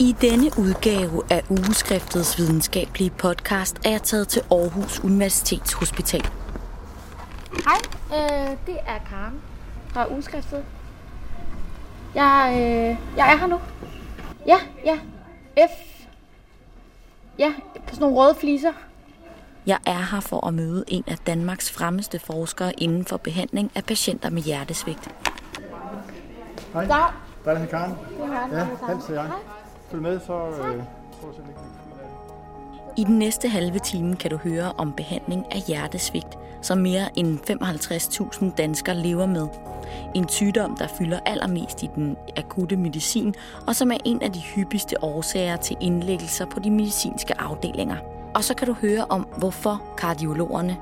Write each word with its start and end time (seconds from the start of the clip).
I 0.00 0.16
denne 0.20 0.50
udgave 0.58 1.22
af 1.30 1.42
Ugeskriftets 1.50 2.38
videnskabelige 2.38 3.10
podcast 3.10 3.76
er 3.84 3.90
jeg 3.90 4.02
taget 4.02 4.28
til 4.28 4.42
Aarhus 4.50 5.00
Universitetshospital. 5.04 6.28
Hej, 7.64 7.78
øh, 8.12 8.50
det 8.66 8.76
er 8.86 8.98
Karen 9.08 9.40
fra 9.88 10.12
Ugeskriftet. 10.12 10.64
Jeg, 12.14 12.50
øh, 12.54 13.16
jeg 13.16 13.32
er 13.32 13.36
her 13.36 13.46
nu. 13.46 13.60
Ja, 14.46 14.56
ja. 14.84 14.98
F. 15.68 16.06
Ja, 17.38 17.52
på 17.74 17.94
sådan 17.94 18.00
nogle 18.00 18.16
røde 18.16 18.34
fliser. 18.40 18.72
Jeg 19.66 19.78
er 19.86 20.08
her 20.10 20.20
for 20.20 20.46
at 20.46 20.54
møde 20.54 20.84
en 20.88 21.04
af 21.06 21.18
Danmarks 21.18 21.70
fremmeste 21.72 22.18
forskere 22.18 22.72
inden 22.72 23.04
for 23.04 23.16
behandling 23.16 23.70
af 23.74 23.84
patienter 23.84 24.30
med 24.30 24.42
hjertesvigt. 24.42 25.08
Hej, 26.72 26.84
Der. 26.84 27.14
der 27.44 27.50
er 27.50 27.54
den 27.54 27.62
her 27.62 27.70
Karen. 27.70 27.94
Ja, 28.52 28.58
Ja, 28.58 28.66
Hans 28.86 29.04
og 29.08 29.14
jeg. 29.14 29.30
Følg 29.90 30.02
med, 30.02 30.20
så 30.20 30.32
øh, 30.32 30.82
prøv 31.20 31.30
at 31.30 31.36
se. 31.36 31.42
I 32.96 33.04
den 33.04 33.18
næste 33.18 33.48
halve 33.48 33.78
time 33.78 34.16
kan 34.16 34.30
du 34.30 34.36
høre 34.36 34.72
om 34.78 34.92
behandling 34.92 35.52
af 35.52 35.60
hjertesvigt, 35.68 36.38
som 36.62 36.78
mere 36.78 37.18
end 37.18 37.38
55.000 38.44 38.54
danskere 38.54 38.96
lever 38.96 39.26
med. 39.26 39.48
En 40.14 40.28
sygdom, 40.28 40.76
der 40.76 40.86
fylder 40.98 41.20
allermest 41.26 41.82
i 41.82 41.90
den 41.94 42.16
akutte 42.36 42.76
medicin, 42.76 43.34
og 43.66 43.76
som 43.76 43.90
er 43.90 43.96
en 44.04 44.22
af 44.22 44.32
de 44.32 44.40
hyppigste 44.40 45.04
årsager 45.04 45.56
til 45.56 45.76
indlæggelser 45.80 46.46
på 46.46 46.60
de 46.60 46.70
medicinske 46.70 47.40
afdelinger. 47.40 47.96
Og 48.34 48.44
så 48.44 48.54
kan 48.54 48.66
du 48.66 48.72
høre 48.72 49.04
om, 49.08 49.26
hvorfor 49.38 49.82
kardiologerne, 49.98 50.76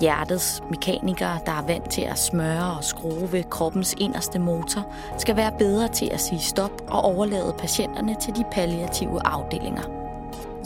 hjertets 0.00 0.62
mekanikere, 0.70 1.38
der 1.46 1.52
er 1.52 1.66
vant 1.66 1.90
til 1.90 2.02
at 2.02 2.18
smøre 2.18 2.76
og 2.78 2.84
skrue 2.84 3.32
ved 3.32 3.44
kroppens 3.50 3.94
inderste 3.98 4.38
motor, 4.38 4.92
skal 5.18 5.36
være 5.36 5.52
bedre 5.58 5.88
til 5.88 6.10
at 6.12 6.20
sige 6.20 6.40
stop 6.40 6.70
og 6.88 7.00
overlade 7.02 7.54
patienterne 7.58 8.16
til 8.20 8.36
de 8.36 8.44
palliative 8.52 9.26
afdelinger. 9.26 9.82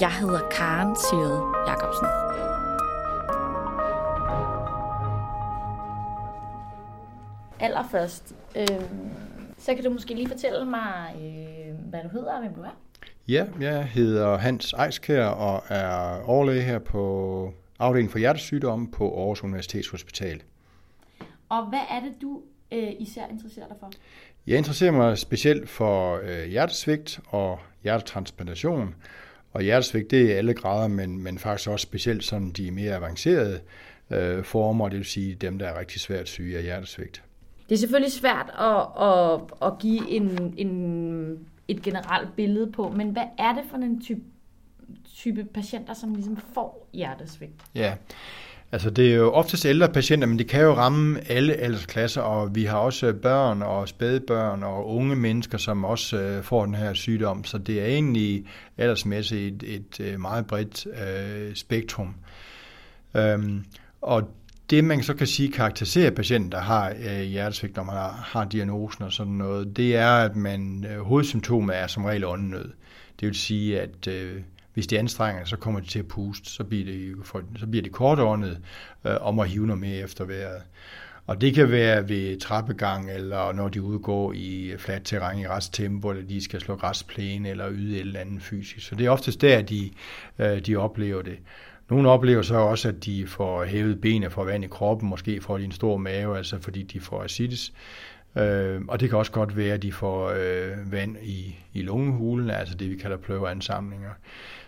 Jeg 0.01 0.13
hedder 0.13 0.41
Karen 0.51 0.97
Sigrid 0.97 1.41
Jacobsen. 1.67 2.07
Allerførst, 7.61 8.35
øh, 8.57 8.81
så 9.59 9.75
kan 9.75 9.85
du 9.85 9.91
måske 9.91 10.15
lige 10.15 10.29
fortælle 10.29 10.65
mig, 10.65 11.15
øh, 11.17 11.91
hvad 11.91 12.01
du 12.03 12.09
hedder 12.09 12.33
og 12.33 12.41
hvem 12.41 12.55
du 12.55 12.61
er. 12.61 12.77
Ja, 13.29 13.45
jeg 13.61 13.85
hedder 13.85 14.37
Hans 14.37 14.75
Eiskær 14.87 15.27
og 15.27 15.63
er 15.69 16.23
overlæge 16.25 16.63
her 16.63 16.79
på 16.79 17.53
afdelingen 17.79 18.11
for 18.11 18.19
hjertesygdomme 18.19 18.91
på 18.91 19.19
Aarhus 19.19 19.45
Universitetshospital. 19.45 20.43
Og 21.49 21.67
hvad 21.67 21.81
er 21.91 22.01
det, 22.01 22.13
du 22.23 22.43
øh, 22.73 22.89
især 22.99 23.27
interesserer 23.27 23.67
dig 23.67 23.77
for? 23.81 23.91
Jeg 24.47 24.59
interesserer 24.59 24.93
mig 24.93 25.19
specielt 25.19 25.69
for 25.69 26.21
øh, 26.23 26.45
hjertesvigt 26.49 27.21
og 27.29 27.59
hjertetransplantation. 27.83 28.95
Og 29.53 29.63
hjertesvigt, 29.63 30.11
det 30.11 30.23
er 30.23 30.27
i 30.27 30.31
alle 30.31 30.55
grader, 30.55 30.89
men, 30.89 31.23
men 31.23 31.39
faktisk 31.39 31.71
også 31.71 31.83
specielt 31.83 32.25
sådan 32.25 32.51
de 32.51 32.71
mere 32.71 32.95
avancerede 32.95 33.61
øh, 34.11 34.45
former, 34.45 34.89
det 34.89 34.99
vil 34.99 35.07
sige 35.07 35.35
dem, 35.35 35.59
der 35.59 35.69
er 35.69 35.79
rigtig 35.79 36.01
svært 36.01 36.29
syge 36.29 36.57
af 36.57 36.63
hjertesvigt. 36.63 37.23
Det 37.69 37.75
er 37.75 37.79
selvfølgelig 37.79 38.13
svært 38.13 38.51
at, 38.59 39.07
at, 39.09 39.41
at 39.63 39.79
give 39.79 40.11
en, 40.11 40.55
en, 40.57 41.49
et 41.69 41.83
generelt 41.83 42.37
billede 42.37 42.73
på, 42.73 42.89
men 42.89 43.11
hvad 43.11 43.27
er 43.39 43.55
det 43.55 43.63
for 43.71 43.77
en 43.77 44.01
type, 44.01 44.21
type 45.19 45.45
patienter, 45.55 45.95
som 45.95 46.15
ligesom 46.15 46.39
får 46.55 46.89
hjertesvigt? 46.93 47.53
Ja, 47.75 47.95
altså 48.73 48.91
det 48.91 49.13
er 49.13 49.17
jo 49.17 49.33
oftest 49.33 49.67
ældre 49.67 49.89
patienter, 49.89 50.29
men 50.29 50.39
det 50.39 50.49
kan 50.49 50.63
jo 50.63 50.75
ramme 50.75 51.31
alle 51.31 51.55
aldersklasser, 51.55 52.21
og 52.21 52.55
vi 52.55 52.65
har 52.65 52.79
også 52.79 53.07
øh, 53.07 53.15
børn 53.15 53.63
og 53.63 53.89
spædbørn 53.89 54.63
og 54.63 54.89
unge 54.89 55.17
mennesker, 55.17 55.59
som 55.59 55.85
også 55.85 56.21
øh, 56.21 56.43
får 56.43 56.65
den 56.65 56.75
her 56.75 56.93
sygdom, 56.93 57.45
så 57.45 57.59
det 57.59 57.81
er 57.81 57.87
egentlig 57.87 58.45
aldersmæssigt 58.79 59.63
et, 59.63 59.75
et 59.75 60.01
øh, 60.01 60.21
meget 60.21 60.47
bredt 60.47 60.87
øh, 60.87 61.55
spektrum. 61.55 62.15
Øhm, 63.15 63.65
og 64.01 64.31
det, 64.71 64.85
man 64.85 65.03
så 65.03 65.15
kan 65.15 65.27
sige 65.27 65.53
karakteriserer 65.53 66.11
patienten, 66.11 66.53
der 66.53 66.61
har 66.61 66.95
øh, 67.09 67.21
hjertesvigt, 67.21 67.77
når 67.77 67.83
man 67.85 67.95
har, 67.95 68.13
har 68.13 68.45
diagnosen 68.45 69.05
og 69.05 69.13
sådan 69.13 69.33
noget, 69.33 69.77
det 69.77 69.97
er, 69.97 70.11
at 70.11 70.37
man 70.37 70.87
øh, 70.91 71.01
hovedsymptomet 71.01 71.77
er 71.77 71.87
som 71.87 72.05
regel 72.05 72.25
åndenød. 72.25 72.71
Det 73.21 73.27
vil 73.27 73.35
sige, 73.35 73.81
at 73.81 74.07
øh, 74.09 74.43
hvis 74.79 74.87
de 74.87 74.99
anstrenger 74.99 75.45
så 75.45 75.57
kommer 75.57 75.81
de 75.81 75.87
til 75.87 75.99
at 75.99 76.09
puste, 76.09 76.51
så 76.51 76.65
bliver 76.65 76.85
de, 76.85 77.15
så 77.59 77.67
bliver 77.67 77.83
de 77.83 77.89
kortåndet 77.89 78.61
øh, 79.05 79.15
om 79.21 79.39
at 79.41 79.49
hive 79.49 79.67
noget 79.67 79.81
mere 79.81 79.97
efter 79.97 80.25
vejret. 80.25 80.63
Og 81.27 81.41
det 81.41 81.55
kan 81.55 81.71
være 81.71 82.09
ved 82.09 82.41
trappegang, 82.41 83.11
eller 83.11 83.53
når 83.53 83.69
de 83.69 83.83
udgår 83.83 84.33
i 84.33 84.65
øh, 84.65 84.79
fladt 84.79 85.05
terræn 85.05 85.39
i 85.39 85.47
resttempo, 85.47 86.11
eller 86.11 86.27
de 86.27 86.45
skal 86.45 86.61
slå 86.61 86.77
græsplæne, 86.77 87.49
eller 87.49 87.71
yde 87.71 87.95
et 87.95 88.01
eller 88.01 88.21
andet 88.21 88.43
fysisk. 88.43 88.87
Så 88.87 88.95
det 88.95 89.07
er 89.07 89.11
oftest 89.11 89.41
der, 89.41 89.63
de, 89.63 89.91
øh, 90.39 90.67
de 90.67 90.77
oplever 90.77 91.23
det. 91.23 91.39
Nogle 91.91 92.11
oplever 92.11 92.43
så 92.43 92.57
også, 92.57 92.89
at 92.89 93.05
de 93.05 93.27
får 93.27 93.65
hævet 93.65 94.01
benene 94.01 94.31
for 94.31 94.45
vand 94.45 94.65
i 94.65 94.69
kroppen, 94.69 95.09
måske 95.09 95.41
får 95.41 95.59
de 95.59 95.65
en 95.65 95.73
stor 95.73 95.97
mave, 95.97 96.37
altså 96.37 96.59
fordi 96.61 96.83
de 96.83 97.01
får 97.01 97.23
acidis. 97.23 97.73
Øh, 98.37 98.81
og 98.89 99.01
det 99.01 99.09
kan 99.09 99.19
også 99.19 99.33
godt 99.33 99.57
være, 99.57 99.75
at 99.75 99.83
de 99.83 99.93
får 99.93 100.29
øh, 100.29 100.93
vand 100.93 101.17
i, 101.23 101.57
i 101.73 101.83
lungehulen, 101.83 102.51
altså 102.51 102.75
det 102.75 102.91
vi 102.91 102.97
kalder 102.97 103.17
pløveansamlinger. 103.17 104.11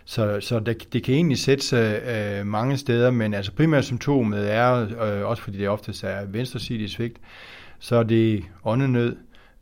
Så, 0.05 0.39
så 0.41 0.59
det, 0.59 0.93
det 0.93 1.03
kan 1.03 1.15
egentlig 1.15 1.37
sætte 1.37 1.65
sig 1.65 2.01
øh, 2.01 2.47
mange 2.47 2.77
steder, 2.77 3.11
men 3.11 3.33
altså 3.33 3.51
primært 3.51 3.85
symptomet 3.85 4.51
er, 4.53 4.71
øh, 5.03 5.27
også 5.27 5.43
fordi 5.43 5.57
det 5.57 5.69
oftest 5.69 6.03
er 6.03 6.25
venstresidig 6.25 6.89
svigt, 6.89 7.17
så 7.79 7.95
er 7.95 8.03
det 8.03 8.43
åndenød, 8.65 9.15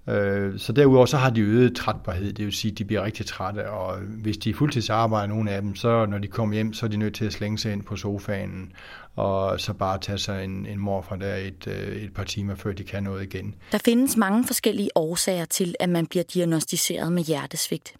Øh, 0.09 0.59
Så 0.59 0.73
derudover 0.73 1.05
så 1.05 1.17
har 1.17 1.29
de 1.29 1.41
øget 1.41 1.75
trætbarhed, 1.75 2.33
det 2.33 2.45
vil 2.45 2.53
sige, 2.53 2.71
at 2.71 2.77
de 2.77 2.85
bliver 2.85 3.03
rigtig 3.03 3.25
trætte, 3.25 3.69
og 3.69 3.97
hvis 3.97 4.37
de 4.37 4.49
er 4.49 4.53
fuldtidsarbejder, 4.53 5.27
nogle 5.27 5.51
af 5.51 5.61
dem, 5.61 5.75
så 5.75 6.05
når 6.05 6.17
de 6.17 6.27
kommer 6.27 6.55
hjem, 6.55 6.73
så 6.73 6.85
er 6.85 6.89
de 6.89 6.97
nødt 6.97 7.15
til 7.15 7.25
at 7.25 7.33
slænge 7.33 7.57
sig 7.57 7.71
ind 7.73 7.83
på 7.83 7.95
sofaen, 7.95 8.71
og 9.15 9.59
så 9.59 9.73
bare 9.73 9.99
tage 9.99 10.17
sig 10.17 10.43
en, 10.43 10.65
en 10.65 10.79
mor 10.79 11.01
fra 11.01 11.17
der 11.17 11.35
et, 11.35 11.67
øh, 11.67 12.03
et 12.03 12.13
par 12.13 12.23
timer, 12.23 12.55
før 12.55 12.71
de 12.71 12.83
kan 12.83 13.03
noget 13.03 13.23
igen. 13.23 13.55
Der 13.71 13.77
findes 13.77 14.17
mange 14.17 14.47
forskellige 14.47 14.89
årsager 14.95 15.45
til, 15.45 15.75
at 15.79 15.89
man 15.89 16.05
bliver 16.05 16.23
diagnostiseret 16.23 17.13
med 17.13 17.23
hjertesvigt. 17.23 17.93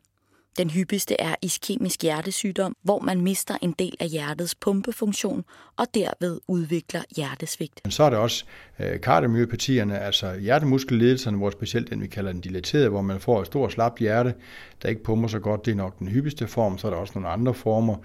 Den 0.60 0.70
hyppigste 0.70 1.22
er 1.22 1.36
iskemisk 1.42 2.02
hjertesygdom, 2.02 2.76
hvor 2.84 3.00
man 3.00 3.22
mister 3.22 3.58
en 3.62 3.76
del 3.80 3.96
af 4.00 4.08
hjertets 4.08 4.56
pumpefunktion 4.56 5.44
og 5.78 5.88
derved 5.94 6.40
udvikler 6.48 7.02
hjertesvigt. 7.16 7.82
Men 7.84 7.92
så 7.92 8.04
er 8.04 8.10
der 8.10 8.18
også 8.18 8.46
øh, 8.80 9.02
kardiomyopatierne, 9.02 10.00
altså 10.00 10.36
hjertemuskelledelserne, 10.36 11.38
hvor 11.38 11.50
specielt 11.50 11.90
den, 11.90 12.02
vi 12.02 12.08
kalder 12.08 12.32
den 12.32 12.42
dilaterede, 12.42 12.90
hvor 12.90 13.02
man 13.02 13.20
får 13.20 13.42
et 13.42 13.48
stort 13.48 13.72
slapt 13.72 14.00
hjerte, 14.00 14.34
der 14.82 14.90
ikke 14.90 15.04
pumper 15.04 15.28
så 15.28 15.40
godt. 15.40 15.66
Det 15.66 15.72
er 15.72 15.76
nok 15.76 16.00
den 16.00 16.08
hyppigste 16.08 16.48
form. 16.48 16.78
Så 16.78 16.88
er 16.88 16.92
der 16.92 16.98
også 16.98 17.14
nogle 17.16 17.30
andre 17.30 17.54
former. 17.54 17.96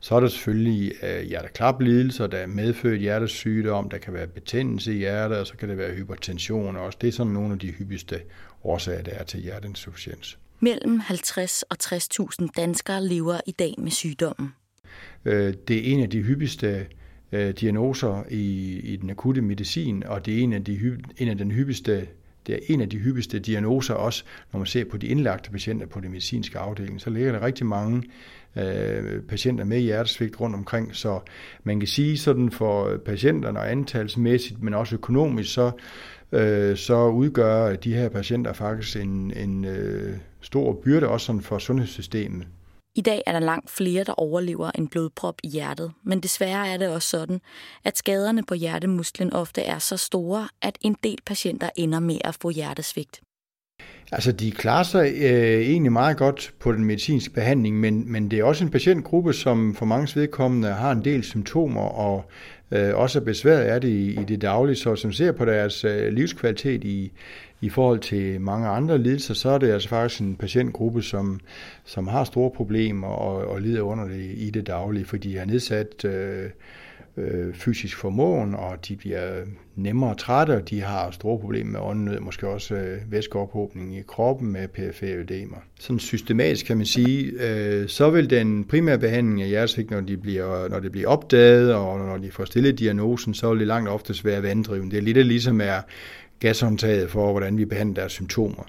Så 0.00 0.14
er 0.14 0.20
der 0.20 0.28
selvfølgelig 0.28 0.92
øh, 1.02 1.22
hjerteklaplidelser, 1.22 2.26
der 2.26 2.38
er 2.38 2.46
medfødt 2.46 3.00
hjertesygdom, 3.00 3.90
der 3.90 3.98
kan 3.98 4.14
være 4.14 4.26
betændelse 4.26 4.94
i 4.94 4.98
hjertet, 4.98 5.38
og 5.38 5.46
så 5.46 5.56
kan 5.56 5.68
det 5.68 5.78
være 5.78 5.94
hypertension 5.94 6.76
også. 6.76 6.98
Det 7.00 7.08
er 7.08 7.12
sådan 7.12 7.32
nogle 7.32 7.52
af 7.52 7.58
de 7.58 7.70
hyppigste 7.70 8.20
årsager, 8.64 9.02
der 9.02 9.12
er 9.12 9.24
til 9.24 9.40
hjerteinsufficiens. 9.40 10.38
Mellem 10.62 11.00
50 11.00 11.62
og 11.62 11.76
60.000 11.82 12.48
danskere 12.56 13.04
lever 13.04 13.40
i 13.46 13.52
dag 13.52 13.74
med 13.78 13.90
sygdommen. 13.90 14.54
Øh, 15.24 15.54
det 15.68 15.76
er 15.76 15.92
en 15.92 16.00
af 16.00 16.10
de 16.10 16.22
hyppigste 16.22 16.86
øh, 17.32 17.54
diagnoser 17.54 18.22
i, 18.30 18.78
i 18.78 18.96
den 18.96 19.10
akutte 19.10 19.42
medicin, 19.42 20.04
og 20.06 20.26
det 20.26 20.38
er 20.38 20.42
en 20.42 20.52
af, 20.52 20.64
de, 20.64 20.98
en 21.18 21.28
af 21.28 21.38
den 21.38 21.50
hyppigste 21.50 22.06
det 22.46 22.54
er 22.54 22.58
en 22.68 22.80
af 22.80 22.88
de 22.88 22.98
hyppigste 22.98 23.38
diagnoser 23.38 23.94
også, 23.94 24.24
når 24.52 24.58
man 24.58 24.66
ser 24.66 24.84
på 24.84 24.96
de 24.96 25.06
indlagte 25.06 25.50
patienter 25.50 25.86
på 25.86 26.00
den 26.00 26.10
medicinske 26.10 26.58
afdeling. 26.58 27.00
Så 27.00 27.10
ligger 27.10 27.32
der 27.32 27.42
rigtig 27.42 27.66
mange 27.66 28.02
øh, 28.56 29.22
patienter 29.22 29.64
med 29.64 29.78
hjertesvigt 29.78 30.40
rundt 30.40 30.56
omkring, 30.56 30.96
så 30.96 31.20
man 31.64 31.80
kan 31.80 31.86
sige 31.86 32.18
sådan 32.18 32.50
for 32.50 32.96
patienterne 33.04 33.58
og 33.58 33.70
antalsmæssigt, 33.70 34.62
men 34.62 34.74
også 34.74 34.94
økonomisk, 34.94 35.52
så, 35.52 35.70
øh, 36.32 36.76
så 36.76 37.08
udgør 37.08 37.76
de 37.76 37.94
her 37.94 38.08
patienter 38.08 38.52
faktisk 38.52 38.96
en, 38.96 39.32
en 39.36 39.64
øh, 39.64 40.16
stor 40.42 40.80
byrde 40.84 41.08
også 41.08 41.26
sådan 41.26 41.40
for 41.40 41.58
sundhedssystemet. 41.58 42.46
I 42.94 43.00
dag 43.00 43.22
er 43.26 43.32
der 43.32 43.40
langt 43.40 43.70
flere, 43.70 44.04
der 44.04 44.12
overlever 44.12 44.70
en 44.74 44.88
blodprop 44.88 45.34
i 45.42 45.48
hjertet, 45.48 45.92
men 46.04 46.20
desværre 46.20 46.68
er 46.68 46.76
det 46.76 46.88
også 46.88 47.08
sådan, 47.08 47.40
at 47.84 47.98
skaderne 47.98 48.42
på 48.44 48.54
hjertemusklen 48.54 49.32
ofte 49.32 49.62
er 49.62 49.78
så 49.78 49.96
store, 49.96 50.48
at 50.62 50.78
en 50.80 50.96
del 51.04 51.18
patienter 51.26 51.70
ender 51.76 52.00
med 52.00 52.18
at 52.24 52.36
få 52.42 52.50
hjertesvigt. 52.50 53.20
Altså, 54.12 54.32
de 54.32 54.50
klarer 54.50 54.82
sig 54.82 55.12
øh, 55.16 55.60
egentlig 55.60 55.92
meget 55.92 56.16
godt 56.16 56.54
på 56.60 56.72
den 56.72 56.84
medicinske 56.84 57.34
behandling, 57.34 57.80
men, 57.80 58.12
men 58.12 58.30
det 58.30 58.38
er 58.38 58.44
også 58.44 58.64
en 58.64 58.70
patientgruppe, 58.70 59.32
som 59.32 59.74
for 59.74 59.86
mange 59.86 60.20
vedkommende 60.20 60.68
har 60.68 60.92
en 60.92 61.04
del 61.04 61.22
symptomer, 61.22 61.80
og 61.80 62.24
øh, 62.70 62.94
også 62.94 63.20
er 63.20 63.24
besværet 63.24 63.62
af 63.62 63.80
det 63.80 63.88
i, 63.88 64.20
i 64.20 64.24
det 64.24 64.42
daglige, 64.42 64.76
så 64.76 64.96
som 64.96 65.12
ser 65.12 65.32
på 65.32 65.44
deres 65.44 65.84
øh, 65.84 66.12
livskvalitet 66.12 66.84
i, 66.84 67.12
i 67.62 67.68
forhold 67.68 68.00
til 68.00 68.40
mange 68.40 68.68
andre 68.68 68.98
lidelser, 68.98 69.34
så 69.34 69.50
er 69.50 69.58
det 69.58 69.70
altså 69.70 69.88
faktisk 69.88 70.20
en 70.20 70.36
patientgruppe, 70.36 71.02
som, 71.02 71.40
som 71.84 72.08
har 72.08 72.24
store 72.24 72.50
problemer 72.50 73.08
og, 73.08 73.48
og 73.48 73.60
lider 73.60 73.82
under 73.82 74.08
det 74.08 74.34
i 74.36 74.50
det 74.50 74.66
daglige, 74.66 75.04
fordi 75.04 75.30
de 75.30 75.38
har 75.38 75.44
nedsat 75.44 76.04
øh, 76.04 76.50
øh, 77.16 77.54
fysisk 77.54 77.96
formåen, 77.96 78.54
og 78.54 78.88
de 78.88 78.96
bliver 78.96 79.44
nemmere 79.76 80.14
trætte, 80.14 80.52
og 80.52 80.70
de 80.70 80.80
har 80.80 81.10
store 81.10 81.38
problemer 81.38 81.72
med 81.72 81.80
åndenød, 81.80 82.20
måske 82.20 82.48
også 82.48 82.74
øh, 82.74 82.98
væskeophobning 83.10 83.96
i 83.96 84.02
kroppen 84.08 84.52
med 84.52 84.68
perifere 84.68 85.24
Sådan 85.80 85.98
systematisk 85.98 86.66
kan 86.66 86.76
man 86.76 86.86
sige, 86.86 87.32
øh, 87.40 87.88
så 87.88 88.10
vil 88.10 88.30
den 88.30 88.64
primære 88.64 88.98
behandling 88.98 89.42
af 89.42 89.48
hjertesvigt, 89.48 89.90
når, 89.90 90.00
de 90.00 90.16
bliver, 90.16 90.68
når 90.68 90.80
det 90.80 90.92
bliver 90.92 91.08
opdaget, 91.08 91.74
og 91.74 91.98
når 91.98 92.16
de 92.16 92.30
får 92.30 92.44
stillet 92.44 92.78
diagnosen, 92.78 93.34
så 93.34 93.50
vil 93.50 93.58
det 93.58 93.66
langt 93.66 93.88
oftest 93.88 94.24
være 94.24 94.42
vanddriven. 94.42 94.90
Det 94.90 94.96
er 94.96 95.02
lidt 95.02 95.26
ligesom 95.26 95.60
er 95.60 95.80
gashåndtaget 96.42 97.10
for, 97.10 97.30
hvordan 97.30 97.58
vi 97.58 97.64
behandler 97.64 97.94
deres 97.94 98.12
symptomer. 98.12 98.64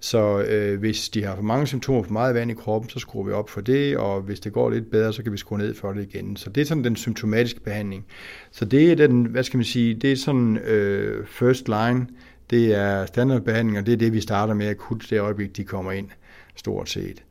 Så 0.00 0.42
øh, 0.42 0.78
hvis 0.78 1.08
de 1.08 1.24
har 1.24 1.36
for 1.36 1.42
mange 1.42 1.66
symptomer, 1.66 2.02
for 2.02 2.12
meget 2.12 2.34
vand 2.34 2.50
i 2.50 2.54
kroppen, 2.54 2.90
så 2.90 2.98
skruer 2.98 3.24
vi 3.24 3.32
op 3.32 3.50
for 3.50 3.60
det, 3.60 3.96
og 3.96 4.20
hvis 4.20 4.40
det 4.40 4.52
går 4.52 4.70
lidt 4.70 4.90
bedre, 4.90 5.12
så 5.12 5.22
kan 5.22 5.32
vi 5.32 5.36
skrue 5.36 5.58
ned 5.58 5.74
for 5.74 5.92
det 5.92 6.02
igen. 6.02 6.36
Så 6.36 6.50
det 6.50 6.60
er 6.60 6.64
sådan 6.64 6.84
den 6.84 6.96
symptomatiske 6.96 7.60
behandling. 7.60 8.06
Så 8.50 8.64
det 8.64 8.90
er 8.90 8.94
den, 8.94 9.24
hvad 9.24 9.42
skal 9.42 9.56
man 9.56 9.64
sige, 9.64 9.94
det 9.94 10.12
er 10.12 10.16
sådan 10.16 10.56
øh, 10.56 11.26
first 11.26 11.68
line, 11.68 12.06
det 12.50 12.74
er 12.74 13.06
standardbehandling, 13.06 13.78
og 13.78 13.86
det 13.86 13.92
er 13.92 13.96
det, 13.96 14.12
vi 14.12 14.20
starter 14.20 14.54
med 14.54 14.66
akut 14.66 15.06
det 15.10 15.20
øjeblik, 15.20 15.56
de 15.56 15.64
kommer 15.64 15.92
ind, 15.92 16.08
stort 16.56 16.88
set. 16.88 17.22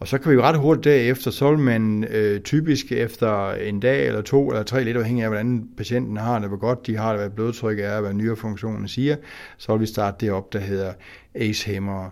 Og 0.00 0.08
så 0.08 0.18
kan 0.18 0.30
vi 0.30 0.34
jo 0.34 0.42
ret 0.42 0.58
hurtigt 0.58 0.84
derefter, 0.84 1.30
så 1.30 1.50
vil 1.50 1.58
man 1.58 2.04
øh, 2.04 2.40
typisk 2.40 2.92
efter 2.92 3.52
en 3.52 3.80
dag 3.80 4.06
eller 4.06 4.22
to 4.22 4.48
eller 4.48 4.62
tre, 4.62 4.84
lidt 4.84 4.96
afhængig 4.96 5.24
af, 5.24 5.30
hvordan 5.30 5.68
patienten 5.76 6.16
har 6.16 6.38
det, 6.38 6.48
hvor 6.48 6.58
godt 6.58 6.86
de 6.86 6.96
har 6.96 7.10
det, 7.10 7.20
hvad 7.20 7.30
blodtrykket 7.30 7.86
er, 7.86 8.00
hvad 8.00 8.12
nyrefunktionen 8.12 8.88
siger, 8.88 9.16
så 9.56 9.72
vil 9.72 9.80
vi 9.80 9.86
starte 9.86 10.26
det 10.26 10.32
op, 10.32 10.52
der 10.52 10.58
hedder 10.58 10.92
ACE-hæmmere. 11.34 12.10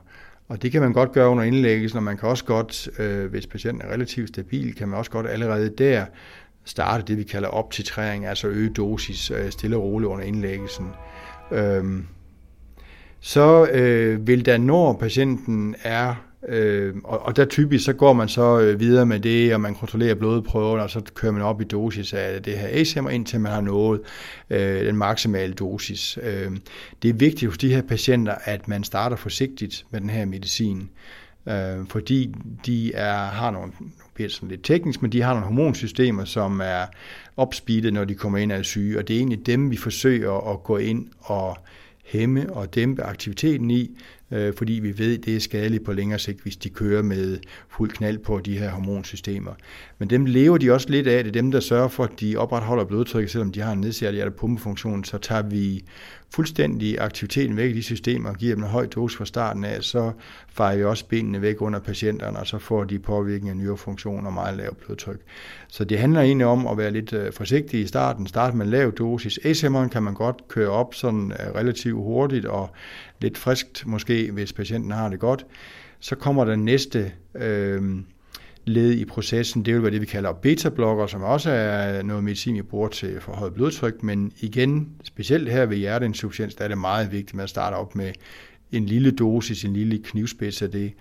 Og 0.49 0.63
det 0.63 0.73
kan 0.73 0.83
man 0.83 0.93
godt 0.93 1.13
gøre 1.13 1.29
under 1.29 1.45
indlæggelsen, 1.45 1.97
og 1.97 2.03
man 2.03 2.17
kan 2.17 2.29
også 2.29 2.45
godt, 2.45 2.89
øh, 2.99 3.31
hvis 3.31 3.47
patienten 3.47 3.89
er 3.89 3.93
relativt 3.93 4.29
stabil, 4.29 4.75
kan 4.75 4.89
man 4.89 4.99
også 4.99 5.11
godt 5.11 5.27
allerede 5.27 5.69
der 5.79 6.05
starte 6.65 7.05
det, 7.07 7.19
vi 7.19 7.23
kalder 7.23 7.49
optitrering, 7.49 8.27
altså 8.27 8.49
øge 8.49 8.71
dosis 8.71 9.31
øh, 9.31 9.51
stille 9.51 9.77
og 9.77 9.83
roligt 9.83 10.09
under 10.09 10.25
indlæggelsen. 10.25 10.87
Øhm, 11.53 12.07
så 13.21 13.67
øh, 13.67 14.27
vil 14.27 14.47
der, 14.47 14.59
når 14.59 14.93
patienten 14.93 15.75
er 15.83 16.15
Øh, 16.49 16.95
og, 17.05 17.23
og 17.23 17.37
der 17.37 17.45
typisk 17.45 17.85
så 17.85 17.93
går 17.93 18.13
man 18.13 18.29
så 18.29 18.61
øh, 18.61 18.81
videre 18.81 19.07
med 19.07 19.21
det, 19.21 19.55
og 19.55 19.61
man 19.61 19.75
kontrollerer 19.75 20.15
blodprøven, 20.15 20.81
og 20.81 20.91
så 20.91 21.01
kører 21.15 21.33
man 21.33 21.43
op 21.43 21.61
i 21.61 21.65
dosis 21.65 22.13
af 22.13 22.43
det 22.43 22.59
her 22.59 22.69
ACM, 22.71 23.09
indtil 23.09 23.41
man 23.41 23.53
har 23.53 23.61
nået 23.61 24.01
øh, 24.51 24.87
den 24.87 24.97
maksimale 24.97 25.55
dosis. 25.55 26.19
Øh, 26.23 26.51
det 27.03 27.11
er 27.11 27.15
vigtigt 27.15 27.51
hos 27.51 27.59
de 27.59 27.75
her 27.75 27.83
patienter, 27.83 28.35
at 28.45 28.69
man 28.69 28.85
starter 28.85 29.17
forsigtigt 29.17 29.87
med 29.91 30.01
den 30.01 30.11
her 30.11 30.25
medicin, 30.25 30.91
øh, 31.49 31.87
fordi 31.89 32.35
de 32.67 32.95
er, 32.95 33.25
har 33.25 33.51
nogle, 33.51 33.73
bliver 34.15 34.31
sådan 34.31 34.49
lidt 34.49 34.65
teknisk, 34.65 35.03
men 35.03 35.13
de 35.13 35.23
har 35.23 35.33
nogle 35.33 35.47
hormonsystemer, 35.47 36.25
som 36.25 36.61
er 36.65 36.87
opspeedet, 37.37 37.93
når 37.93 38.05
de 38.05 38.15
kommer 38.15 38.39
ind 38.39 38.53
af 38.53 38.65
syge, 38.65 38.99
og 38.99 39.09
det 39.09 39.15
er 39.15 39.19
egentlig 39.19 39.47
dem, 39.47 39.71
vi 39.71 39.77
forsøger 39.77 40.53
at 40.53 40.63
gå 40.63 40.77
ind 40.77 41.09
og 41.21 41.57
hæmme 42.05 42.53
og 42.53 42.75
dæmpe 42.75 43.03
aktiviteten 43.03 43.71
i, 43.71 43.91
øh, 44.35 44.55
fordi 44.55 44.73
vi 44.73 44.99
ved, 44.99 45.19
det 45.19 45.37
er 45.37 45.41
skadeligt 45.41 45.85
på 45.85 45.93
længere 45.93 46.19
sigt, 46.19 46.41
hvis 46.43 46.57
de 46.57 46.69
kører 46.69 47.03
med 47.03 47.39
fuld 47.69 47.91
knald 47.91 48.19
på 48.19 48.41
de 48.41 48.59
her 48.59 48.71
hormonsystemer. 48.71 49.53
Men 49.99 50.11
dem 50.11 50.25
lever 50.25 50.59
de 50.59 50.73
også 50.73 50.91
lidt 50.91 51.07
af. 51.07 51.25
Det 51.25 51.31
er 51.31 51.43
dem, 51.43 51.51
der 51.51 51.61
sørger 51.61 51.89
for, 51.89 52.05
at 52.05 52.21
de 52.21 52.37
opretholder 52.37 52.85
blodtrykket, 52.85 53.31
selvom 53.31 53.53
de 53.53 53.61
har 53.61 53.73
en 53.73 53.81
nedsat 53.81 54.15
hjertepumpefunktion. 54.15 55.05
Så 55.05 55.19
tager 55.19 55.43
vi 55.43 55.85
fuldstændig 56.35 57.01
aktiviteten 57.01 57.57
væk 57.57 57.71
i 57.71 57.73
de 57.73 57.83
systemer 57.83 58.31
og 58.31 58.37
giver 58.37 58.55
dem 58.55 58.65
en 58.65 58.71
høj 58.71 58.87
dose 58.87 59.17
fra 59.17 59.25
starten 59.25 59.65
af, 59.65 59.83
så 59.83 60.13
fejrer 60.49 60.77
vi 60.77 60.85
også 60.85 61.07
benene 61.07 61.43
væk 61.43 61.63
under 61.63 61.81
patienterne, 61.81 62.39
og 62.39 62.47
så 62.47 62.59
får 62.59 62.85
de 62.85 62.99
påvirkning 62.99 63.51
af 63.51 63.57
nyrefunktion 63.57 64.27
og 64.27 64.33
meget 64.33 64.57
lav 64.57 64.75
blodtryk. 64.75 65.21
Så 65.69 65.85
det 65.85 65.99
handler 65.99 66.21
egentlig 66.21 66.47
om 66.47 66.67
at 66.67 66.79
være 66.79 66.91
lidt 66.91 67.13
øh, 67.13 67.33
forsigtig 67.33 67.81
i 67.81 67.87
starten. 67.87 68.27
Start 68.27 68.55
med 68.55 68.65
en 68.65 68.71
lav 68.71 68.91
dosis. 68.91 69.39
ASMR'en 69.39 69.89
kan 69.89 70.03
man 70.03 70.15
godt 70.15 70.49
køre 70.49 70.69
op 70.69 70.95
sådan 70.95 71.33
øh, 71.33 71.55
relativt 71.55 71.97
hurtigt 71.97 72.47
og 72.47 72.71
lidt 73.21 73.39
friskt 73.39 73.87
måske, 73.87 74.31
hvis 74.31 74.53
patienten 74.53 74.91
har 74.91 75.09
det 75.09 75.21
godt. 75.21 75.47
Så 76.01 76.17
kommer 76.17 76.45
den 76.45 76.65
næste 76.65 77.13
øh, 77.35 77.83
led 78.67 78.93
i 78.93 79.05
processen, 79.05 79.65
det 79.65 79.75
vil 79.75 79.83
være 79.83 79.93
det, 79.93 80.01
vi 80.01 80.07
kalder 80.07 80.33
beta-blokker, 80.33 81.07
som 81.07 81.23
også 81.23 81.51
er 81.51 82.03
noget 82.03 82.25
medicin, 82.25 82.55
vi 82.55 82.63
bruger 82.63 82.89
til 82.89 83.21
forhøjet 83.21 83.55
blodtryk, 83.55 84.03
men 84.03 84.33
igen, 84.41 84.89
specielt 85.05 85.51
her 85.51 85.67
ved 85.67 85.77
hjerteinsufficiens, 85.77 86.55
der 86.55 86.65
er 86.65 86.69
det 86.69 86.79
meget 86.79 87.13
vigtigt 87.13 87.31
at 87.31 87.35
man 87.35 87.49
starter 87.49 87.77
op 87.77 87.95
med 87.95 88.13
en 88.73 88.87
lille 88.87 89.11
dosis, 89.11 89.65
en 89.65 89.73
lille 89.73 89.99
knivspids 89.99 90.63
af 90.63 90.71
det, 90.71 90.93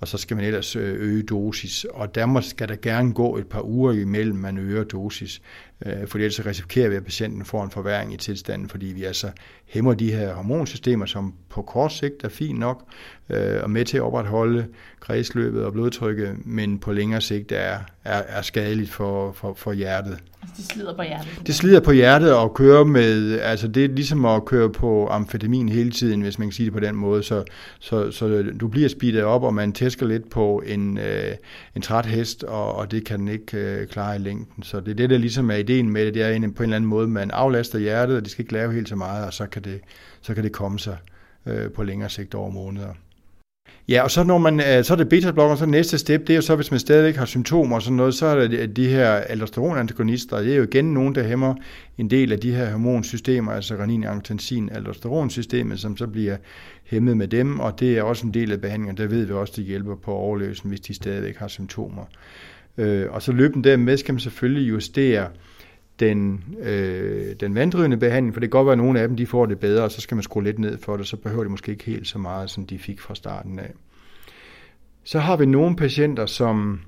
og 0.00 0.08
så 0.08 0.18
skal 0.18 0.36
man 0.36 0.46
ellers 0.46 0.76
øh, 0.76 0.94
øge 1.00 1.22
dosis. 1.22 1.84
Og 1.84 2.14
der 2.14 2.40
skal 2.40 2.68
der 2.68 2.76
gerne 2.76 3.12
gå 3.12 3.36
et 3.36 3.46
par 3.46 3.62
uger 3.62 3.92
imellem, 3.92 4.36
man 4.36 4.58
øger 4.58 4.84
dosis, 4.84 5.42
øh, 5.86 6.06
for 6.06 6.18
ellers 6.18 6.46
risikerer 6.46 6.88
vi, 6.88 6.96
at 6.96 7.04
patienten 7.04 7.44
får 7.44 7.64
en 7.64 7.70
forværing 7.70 8.14
i 8.14 8.16
tilstanden, 8.16 8.68
fordi 8.68 8.86
vi 8.86 9.04
altså 9.04 9.30
hæmmer 9.66 9.94
de 9.94 10.12
her 10.12 10.34
hormonsystemer, 10.34 11.06
som 11.06 11.34
på 11.48 11.62
kort 11.62 11.92
sigt 11.92 12.24
er 12.24 12.28
fint 12.28 12.58
nok, 12.58 12.84
øh, 13.30 13.62
og 13.62 13.70
med 13.70 13.84
til 13.84 13.96
at 13.96 14.02
opretholde 14.02 14.66
kredsløbet 15.00 15.64
og 15.64 15.72
blodtrykket, 15.72 16.36
men 16.44 16.78
på 16.78 16.92
længere 16.92 17.20
sigt 17.20 17.52
er, 17.52 17.78
er, 18.04 18.22
er 18.28 18.42
skadeligt 18.42 18.90
for, 18.90 19.32
for, 19.32 19.54
for 19.54 19.72
hjertet. 19.72 20.18
Altså, 20.42 20.54
det 20.56 20.64
slider 20.64 20.96
på 20.96 21.02
hjertet? 21.02 21.46
Det 21.46 21.54
slider 21.54 21.80
på 21.80 21.92
hjertet 21.92 22.34
og 22.34 22.54
køre 22.54 22.84
med, 22.84 23.40
altså 23.40 23.68
det 23.68 23.84
er 23.84 23.88
ligesom 23.88 24.24
at 24.24 24.44
køre 24.44 24.70
på 24.70 25.08
amfetamin 25.08 25.68
hele 25.68 25.90
tiden, 25.90 26.20
hvis 26.20 26.38
man 26.38 26.48
kan 26.48 26.52
sige 26.52 26.64
det 26.64 26.72
på 26.72 26.80
den 26.80 26.96
måde, 26.96 27.22
så, 27.22 27.44
så, 27.78 28.10
så 28.10 28.44
du 28.60 28.68
bliver 28.68 28.88
speedet 28.88 29.22
op, 29.22 29.42
og 29.42 29.54
man 29.54 29.72
tæsker 29.72 30.06
lidt 30.06 30.30
på 30.30 30.62
en, 30.66 30.98
øh, 30.98 31.34
en 31.76 31.82
træt 31.82 32.06
hest, 32.06 32.44
og, 32.44 32.74
og 32.74 32.90
det 32.90 33.04
kan 33.04 33.18
den 33.18 33.28
ikke 33.28 33.56
øh, 33.58 33.86
klare 33.86 34.16
i 34.16 34.18
længden. 34.18 34.62
Så 34.62 34.80
det 34.80 34.90
er 34.90 34.94
det, 34.94 35.10
der 35.10 35.18
ligesom 35.18 35.50
er 35.50 35.54
ideen 35.72 35.90
med 35.90 36.06
det, 36.06 36.14
det 36.14 36.22
er 36.22 36.38
på 36.40 36.62
en 36.62 36.62
eller 36.62 36.76
anden 36.76 36.90
måde, 36.90 37.08
man 37.08 37.30
aflaster 37.30 37.78
hjertet, 37.78 38.16
og 38.16 38.22
det 38.22 38.30
skal 38.30 38.42
ikke 38.42 38.52
lave 38.52 38.72
helt 38.72 38.88
så 38.88 38.96
meget, 38.96 39.26
og 39.26 39.32
så 39.32 39.46
kan 39.46 39.62
det, 39.62 39.80
så 40.20 40.34
kan 40.34 40.44
det 40.44 40.52
komme 40.52 40.78
sig 40.78 40.96
øh, 41.46 41.70
på 41.70 41.82
længere 41.82 42.10
sigt 42.10 42.34
over 42.34 42.50
måneder. 42.50 42.94
Ja, 43.88 44.02
og 44.02 44.10
så 44.10 44.24
når 44.24 44.38
man, 44.38 44.60
øh, 44.60 44.84
så 44.84 44.92
er 44.92 44.96
det 44.96 45.08
beta-blokker, 45.08 45.56
så 45.56 45.66
næste 45.66 45.98
step, 45.98 46.20
det 46.20 46.30
er 46.30 46.34
jo 46.34 46.42
så, 46.42 46.56
hvis 46.56 46.70
man 46.70 46.80
stadigvæk 46.80 47.16
har 47.16 47.24
symptomer 47.24 47.76
og 47.76 47.82
sådan 47.82 47.96
noget, 47.96 48.14
så 48.14 48.26
er 48.26 48.48
det 48.48 48.76
de 48.76 48.88
her 48.88 49.08
aldosteronantagonister, 49.08 50.38
det 50.38 50.52
er 50.52 50.56
jo 50.56 50.62
igen 50.62 50.94
nogen, 50.94 51.14
der 51.14 51.22
hæmmer 51.22 51.54
en 51.98 52.10
del 52.10 52.32
af 52.32 52.38
de 52.38 52.54
her 52.54 52.70
hormonsystemer, 52.70 53.52
altså 53.52 53.74
renin, 53.74 54.04
angiotensin, 54.04 54.70
aldosteronsystemet, 54.72 55.80
som 55.80 55.96
så 55.96 56.06
bliver 56.06 56.36
hæmmet 56.84 57.16
med 57.16 57.28
dem, 57.28 57.60
og 57.60 57.80
det 57.80 57.98
er 57.98 58.02
også 58.02 58.26
en 58.26 58.34
del 58.34 58.52
af 58.52 58.60
behandlingen, 58.60 58.96
der 58.96 59.06
ved 59.06 59.24
vi 59.24 59.32
også, 59.32 59.52
det 59.56 59.64
hjælper 59.64 59.96
på 59.96 60.12
overløsen, 60.12 60.68
hvis 60.68 60.80
de 60.80 60.94
stadigvæk 60.94 61.36
har 61.36 61.48
symptomer. 61.48 62.04
Øh, 62.78 63.06
og 63.10 63.22
så 63.22 63.32
løbende 63.32 63.68
dermed 63.68 63.96
skal 63.96 64.14
man 64.14 64.20
selvfølgelig 64.20 64.68
justere 64.68 65.28
den, 66.02 66.44
øh, 66.62 67.34
den 67.40 67.54
vanddrivende 67.54 67.96
behandling, 67.96 68.34
for 68.34 68.40
det 68.40 68.50
kan 68.50 68.58
godt 68.58 68.66
være, 68.66 68.72
at 68.72 68.78
nogle 68.78 69.00
af 69.00 69.08
dem 69.08 69.16
de 69.16 69.26
får 69.26 69.46
det 69.46 69.58
bedre, 69.58 69.84
og 69.84 69.90
så 69.90 70.00
skal 70.00 70.14
man 70.14 70.22
skrue 70.22 70.44
lidt 70.44 70.58
ned 70.58 70.78
for 70.78 70.96
det, 70.96 71.06
så 71.06 71.16
behøver 71.16 71.44
de 71.44 71.50
måske 71.50 71.72
ikke 71.72 71.84
helt 71.84 72.06
så 72.06 72.18
meget, 72.18 72.50
som 72.50 72.66
de 72.66 72.78
fik 72.78 73.00
fra 73.00 73.14
starten 73.14 73.58
af. 73.58 73.72
Så 75.04 75.18
har 75.18 75.36
vi 75.36 75.46
nogle 75.46 75.76
patienter, 75.76 76.26
som 76.26 76.80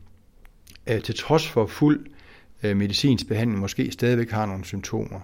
øh, 0.90 1.00
til 1.00 1.14
trods 1.14 1.48
for 1.48 1.66
fuld 1.66 2.06
øh, 2.62 2.76
medicinsk 2.76 3.28
behandling 3.28 3.60
måske 3.60 3.90
stadigvæk 3.90 4.30
har 4.30 4.46
nogle 4.46 4.64
symptomer. 4.64 5.20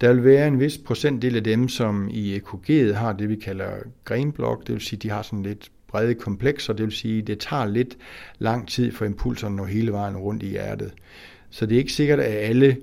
Der 0.00 0.12
vil 0.12 0.24
være 0.24 0.48
en 0.48 0.60
vis 0.60 0.78
procentdel 0.78 1.36
af 1.36 1.44
dem, 1.44 1.68
som 1.68 2.08
i 2.10 2.36
EKG'et 2.36 2.92
har 2.92 3.12
det, 3.12 3.28
vi 3.28 3.36
kalder 3.36 3.70
grenblok, 4.04 4.66
det 4.66 4.72
vil 4.72 4.82
sige, 4.82 4.98
de 4.98 5.10
har 5.10 5.22
sådan 5.22 5.42
lidt 5.42 5.70
brede 5.88 6.14
komplekser, 6.14 6.72
det 6.72 6.84
vil 6.84 6.92
sige, 6.92 7.22
det 7.22 7.38
tager 7.38 7.66
lidt 7.66 7.96
lang 8.38 8.68
tid 8.68 8.92
for 8.92 9.04
impulserne 9.04 9.52
at 9.52 9.56
nå 9.56 9.64
hele 9.64 9.92
vejen 9.92 10.16
rundt 10.16 10.42
i 10.42 10.46
hjertet. 10.46 10.92
Så 11.50 11.66
det 11.66 11.74
er 11.74 11.78
ikke 11.78 11.92
sikkert, 11.92 12.20
at 12.20 12.48
alle 12.48 12.76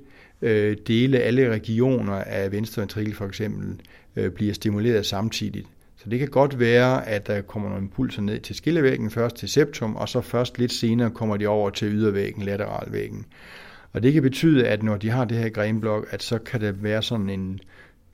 øh, 0.44 0.78
dele, 0.88 1.20
alle 1.20 1.50
regioner 1.52 2.14
af 2.14 2.52
venstre 2.52 2.82
ventrikel 2.82 3.16
for 3.16 3.26
eksempel, 3.26 3.82
øh, 4.16 4.32
bliver 4.32 4.54
stimuleret 4.54 5.06
samtidigt. 5.06 5.68
Så 5.98 6.10
det 6.10 6.20
kan 6.20 6.28
godt 6.28 6.60
være, 6.60 7.08
at 7.08 7.28
der 7.28 7.42
kommer 7.42 7.70
nogle 7.70 7.84
impulser 7.84 8.22
ned 8.22 8.40
til 8.40 8.56
skillevæggen, 8.56 9.12
først 9.12 9.36
til 9.36 9.50
septum, 9.50 9.96
og 9.96 10.10
så 10.10 10.22
først 10.22 10.60
lidt 10.60 10.72
senere 10.72 11.12
kommer 11.12 11.38
de 11.38 11.48
over 11.48 11.70
til 11.70 11.94
ydervæggen, 11.94 12.44
lateralvæggen. 12.44 13.26
Og 13.94 14.04
det 14.04 14.14
kan 14.14 14.22
betyde, 14.22 14.68
at 14.68 14.84
når 14.84 14.98
de 14.98 15.10
har 15.10 15.26
det 15.26 15.38
her 15.38 15.50
grenblok, 15.50 16.08
at 16.12 16.24
så 16.24 16.38
kan 16.38 16.62
det 16.62 16.84
være 16.84 17.02
sådan 17.02 17.30
en 17.30 17.60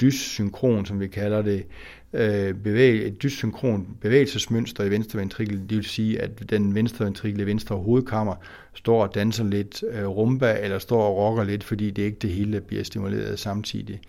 dyssynkron, 0.01 0.85
som 0.85 0.99
vi 0.99 1.07
kalder 1.07 1.41
det, 1.41 1.65
øh, 2.13 2.53
bevæge, 2.53 3.03
et 3.03 3.23
dyssynkron 3.23 3.87
bevægelsesmønster 4.01 4.83
i 4.83 4.91
venstre 4.91 5.19
ventrikel. 5.19 5.59
Det 5.69 5.77
vil 5.77 5.85
sige, 5.85 6.21
at 6.21 6.49
den 6.49 6.75
venstre 6.75 7.05
ventrikel 7.05 7.41
i 7.41 7.45
venstre 7.45 7.75
hovedkammer 7.75 8.35
står 8.73 9.03
og 9.03 9.15
danser 9.15 9.43
lidt 9.43 9.83
øh, 9.91 10.07
rumba, 10.07 10.57
eller 10.61 10.79
står 10.79 11.01
og 11.01 11.17
rocker 11.17 11.43
lidt, 11.43 11.63
fordi 11.63 11.89
det 11.91 12.03
ikke 12.03 12.19
det 12.21 12.29
hele 12.29 12.53
der 12.53 12.59
bliver 12.59 12.83
stimuleret 12.83 13.39
samtidig. 13.39 13.99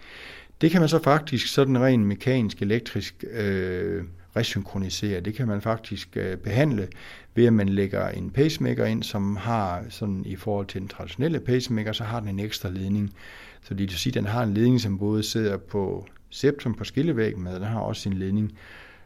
Det 0.61 0.71
kan 0.71 0.81
man 0.81 0.89
så 0.89 1.03
faktisk 1.03 1.47
sådan 1.47 1.81
rent 1.81 2.07
mekanisk, 2.07 2.63
elektrisk 2.63 3.25
øh, 3.33 4.05
resynkronisere. 4.37 5.21
Det 5.21 5.35
kan 5.35 5.49
man 5.49 5.61
faktisk 5.61 6.17
øh, 6.17 6.37
behandle 6.37 6.89
ved 7.35 7.47
at 7.47 7.53
man 7.53 7.69
lægger 7.69 8.09
en 8.09 8.31
pacemaker 8.31 8.85
ind, 8.85 9.03
som 9.03 9.37
har 9.37 9.85
sådan 9.89 10.23
i 10.27 10.37
forhold 10.37 10.67
til 10.67 10.81
den 10.81 10.89
traditionelle 10.89 11.41
pacemaker, 11.41 11.93
så 11.93 12.05
har 12.05 12.21
den 12.21 12.29
en 12.29 12.41
ekstra 12.41 12.69
ledning. 12.69 13.15
Så 13.63 13.75
det 13.75 13.81
vil 13.81 13.91
sige, 13.91 14.11
at 14.11 14.15
den 14.15 14.27
har 14.27 14.43
en 14.43 14.55
ledning, 14.55 14.81
som 14.81 14.99
både 14.99 15.23
sidder 15.23 15.57
på 15.57 16.07
septum 16.31 16.75
på 16.75 16.85
skillevæggen, 16.85 17.45
men 17.45 17.55
den 17.55 17.63
har 17.63 17.81
også 17.81 18.03
sin 18.03 18.13
ledning 18.13 18.59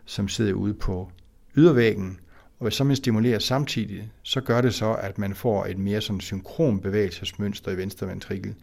som 0.04 0.28
sidder 0.28 0.52
ude 0.52 0.75
på 0.75 1.11
ydervæggen. 1.56 2.18
Og 2.58 2.64
hvis 2.64 2.75
så 2.75 2.84
man 2.84 2.96
stimulerer 2.96 3.38
samtidig, 3.38 4.11
så 4.23 4.40
gør 4.40 4.61
det 4.61 4.75
så, 4.75 4.92
at 4.92 5.18
man 5.18 5.34
får 5.34 5.66
et 5.66 5.78
mere 5.78 6.00
sådan 6.00 6.20
synkron 6.20 6.80
bevægelsesmønster 6.80 7.73
i 7.73 7.76
venstre 7.76 8.06
ventrikel 8.06 8.54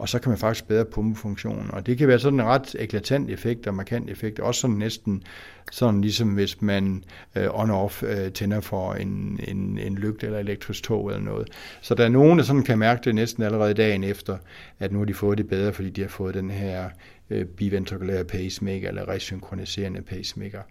og 0.00 0.08
så 0.08 0.18
kan 0.18 0.30
man 0.30 0.38
faktisk 0.38 0.68
bedre 0.68 0.84
pumpefunktionen. 0.84 1.70
Og 1.70 1.86
det 1.86 1.98
kan 1.98 2.08
være 2.08 2.18
sådan 2.18 2.40
en 2.40 2.46
ret 2.46 2.76
eklatant 2.78 3.30
effekt 3.30 3.66
og 3.66 3.74
markant 3.74 4.10
effekt, 4.10 4.38
også 4.38 4.60
sådan 4.60 4.76
næsten 4.76 5.22
sådan 5.72 6.00
ligesom 6.00 6.28
hvis 6.28 6.62
man 6.62 7.04
øh, 7.36 7.46
on-off 7.46 8.06
øh, 8.06 8.32
tænder 8.32 8.60
for 8.60 8.94
en, 8.94 9.40
en, 9.48 9.78
en 9.78 9.94
lygte 9.94 10.26
eller 10.26 10.38
elektrisk 10.38 10.82
tog 10.82 11.08
eller 11.08 11.20
noget. 11.20 11.48
Så 11.80 11.94
der 11.94 12.04
er 12.04 12.08
nogen, 12.08 12.38
der 12.38 12.44
sådan 12.44 12.62
kan 12.62 12.78
mærke 12.78 13.00
det 13.04 13.14
næsten 13.14 13.42
allerede 13.42 13.74
dagen 13.74 14.04
efter, 14.04 14.38
at 14.78 14.92
nu 14.92 14.98
har 14.98 15.06
de 15.06 15.14
fået 15.14 15.38
det 15.38 15.48
bedre, 15.48 15.72
fordi 15.72 15.90
de 15.90 16.00
har 16.00 16.08
fået 16.08 16.34
den 16.34 16.50
her 16.50 16.90
øh, 17.30 17.44
biventrikulære 17.44 18.24
pacemaker 18.24 18.88
eller 18.88 19.08
resynkroniserende 19.08 20.02
pacemaker. 20.02 20.62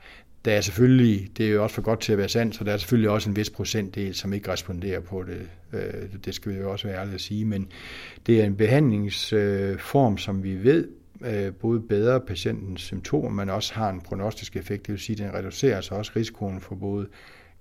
Der 0.45 0.51
er 0.51 0.61
selvfølgelig, 0.61 1.31
det 1.37 1.47
er 1.47 1.51
jo 1.51 1.63
også 1.63 1.75
for 1.75 1.81
godt 1.81 1.99
til 1.99 2.11
at 2.11 2.17
være 2.17 2.29
sandt, 2.29 2.55
så 2.55 2.63
der 2.63 2.73
er 2.73 2.77
selvfølgelig 2.77 3.09
også 3.09 3.29
en 3.29 3.35
vis 3.35 3.49
procentdel, 3.49 4.15
som 4.15 4.33
ikke 4.33 4.51
responderer 4.51 4.99
på 4.99 5.23
det. 5.23 5.49
Øh, 5.73 6.03
det 6.25 6.35
skal 6.35 6.51
vi 6.51 6.57
jo 6.57 6.71
også 6.71 6.87
være 6.87 6.99
ærlige 6.99 7.15
at 7.15 7.21
sige, 7.21 7.45
men 7.45 7.67
det 8.25 8.41
er 8.41 8.45
en 8.45 8.55
behandlingsform, 8.55 10.17
som 10.17 10.43
vi 10.43 10.63
ved 10.63 10.87
øh, 11.25 11.53
både 11.53 11.79
bedre 11.79 12.21
patientens 12.21 12.81
symptomer, 12.81 13.29
men 13.29 13.49
også 13.49 13.73
har 13.73 13.89
en 13.89 14.01
prognostisk 14.01 14.55
effekt. 14.55 14.87
Det 14.87 14.91
vil 14.91 14.99
sige, 14.99 15.25
at 15.25 15.31
den 15.31 15.39
reducerer 15.39 15.75
altså 15.75 15.95
også 15.95 16.11
risikoen 16.15 16.61
for 16.61 16.75
både 16.75 17.07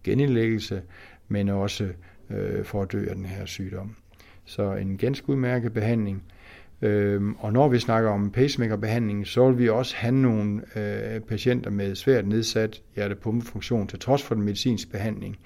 genindlæggelse, 0.04 0.82
men 1.28 1.48
også 1.48 1.88
øh, 2.30 2.64
for 2.64 2.82
at 2.82 2.92
dø 2.92 3.06
af 3.08 3.16
den 3.16 3.26
her 3.26 3.46
sygdom. 3.46 3.96
Så 4.44 4.74
en 4.74 4.96
ganske 4.96 5.28
udmærket 5.30 5.72
behandling. 5.72 6.22
Øhm, 6.82 7.34
og 7.38 7.52
når 7.52 7.68
vi 7.68 7.78
snakker 7.78 8.10
om 8.10 8.30
pacemakerbehandling, 8.30 9.26
så 9.26 9.50
vil 9.50 9.58
vi 9.58 9.68
også 9.68 9.96
have 9.96 10.14
nogle 10.14 10.62
øh, 10.76 11.20
patienter 11.20 11.70
med 11.70 11.94
svært 11.94 12.26
nedsat 12.26 12.82
hjertepumpefunktion 12.94 13.86
til 13.86 13.98
trods 13.98 14.22
for 14.22 14.34
den 14.34 14.44
medicinske 14.44 14.90
behandling. 14.90 15.38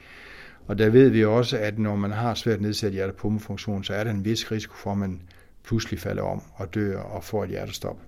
Og 0.67 0.79
der 0.79 0.91
ved 0.91 1.09
vi 1.09 1.25
også, 1.25 1.59
at 1.59 1.79
når 1.79 1.97
man 1.97 2.11
har 2.11 2.35
svært 2.35 2.61
nedsat 2.61 2.93
hjertepumpefunktion, 2.93 3.85
så 3.85 3.95
er 3.95 4.05
der 4.05 4.11
en 4.11 4.25
vis 4.25 4.53
risiko 4.53 4.75
for, 4.75 4.93
at 4.93 4.99
man 4.99 5.21
pludselig 5.65 6.01
falder 6.01 6.23
om 6.23 6.43
og 6.55 6.75
dør 6.75 6.99
og 6.99 7.25
får 7.25 7.45
et 7.45 7.51
hjertestop. 7.51 7.99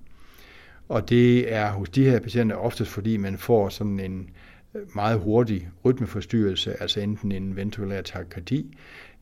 Og 0.89 1.09
det 1.09 1.55
er 1.55 1.71
hos 1.71 1.89
de 1.89 2.05
her 2.05 2.21
patienter 2.21 2.57
oftest 2.57 2.91
fordi, 2.91 3.17
man 3.17 3.39
får 3.39 3.69
sådan 3.69 4.01
en 4.01 4.31
øh, 4.75 4.83
meget 4.95 5.19
hurtig 5.19 5.69
rytmeforstyrrelse, 5.85 6.83
altså 6.83 7.01
enten 7.01 7.33
en 7.33 7.57
ventrikulær 7.57 8.03
takykardi, 8.03 8.77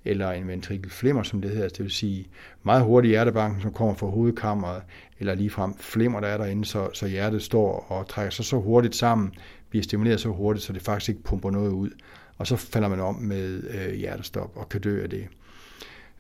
eller 0.05 0.31
en 0.31 0.49
ventrikelflimmer, 0.49 1.23
som 1.23 1.41
det 1.41 1.51
hedder, 1.51 1.65
altså, 1.65 1.77
det 1.77 1.85
vil 1.85 1.93
sige 1.93 2.27
meget 2.63 2.83
hurtig 2.83 3.09
hjertebanken, 3.09 3.63
som 3.63 3.73
kommer 3.73 3.95
fra 3.95 4.07
hovedkammeret, 4.07 4.83
eller 5.19 5.35
ligefrem 5.35 5.75
flimmer, 5.79 6.21
der 6.21 6.29
er 6.29 6.37
derinde, 6.37 6.65
så, 6.65 6.89
så 6.93 7.07
hjertet 7.07 7.43
står 7.43 7.87
og 7.89 8.09
trækker 8.09 8.31
sig 8.31 8.45
så 8.45 8.57
hurtigt 8.57 8.97
sammen, 8.97 9.33
bliver 9.71 9.83
stimuleret 9.83 10.21
så 10.21 10.29
hurtigt, 10.29 10.65
så 10.65 10.73
det 10.73 10.83
faktisk 10.83 11.09
ikke 11.09 11.23
pumper 11.23 11.51
noget 11.51 11.71
ud. 11.71 11.91
Og 12.39 12.47
så 12.47 12.57
falder 12.57 12.89
man 12.89 13.01
om 13.01 13.15
med 13.15 13.63
øh, 13.71 13.95
hjertestop 13.95 14.53
og 14.57 14.69
kan 14.69 14.81
dø 14.81 15.03
af 15.03 15.11
det. 15.11 15.29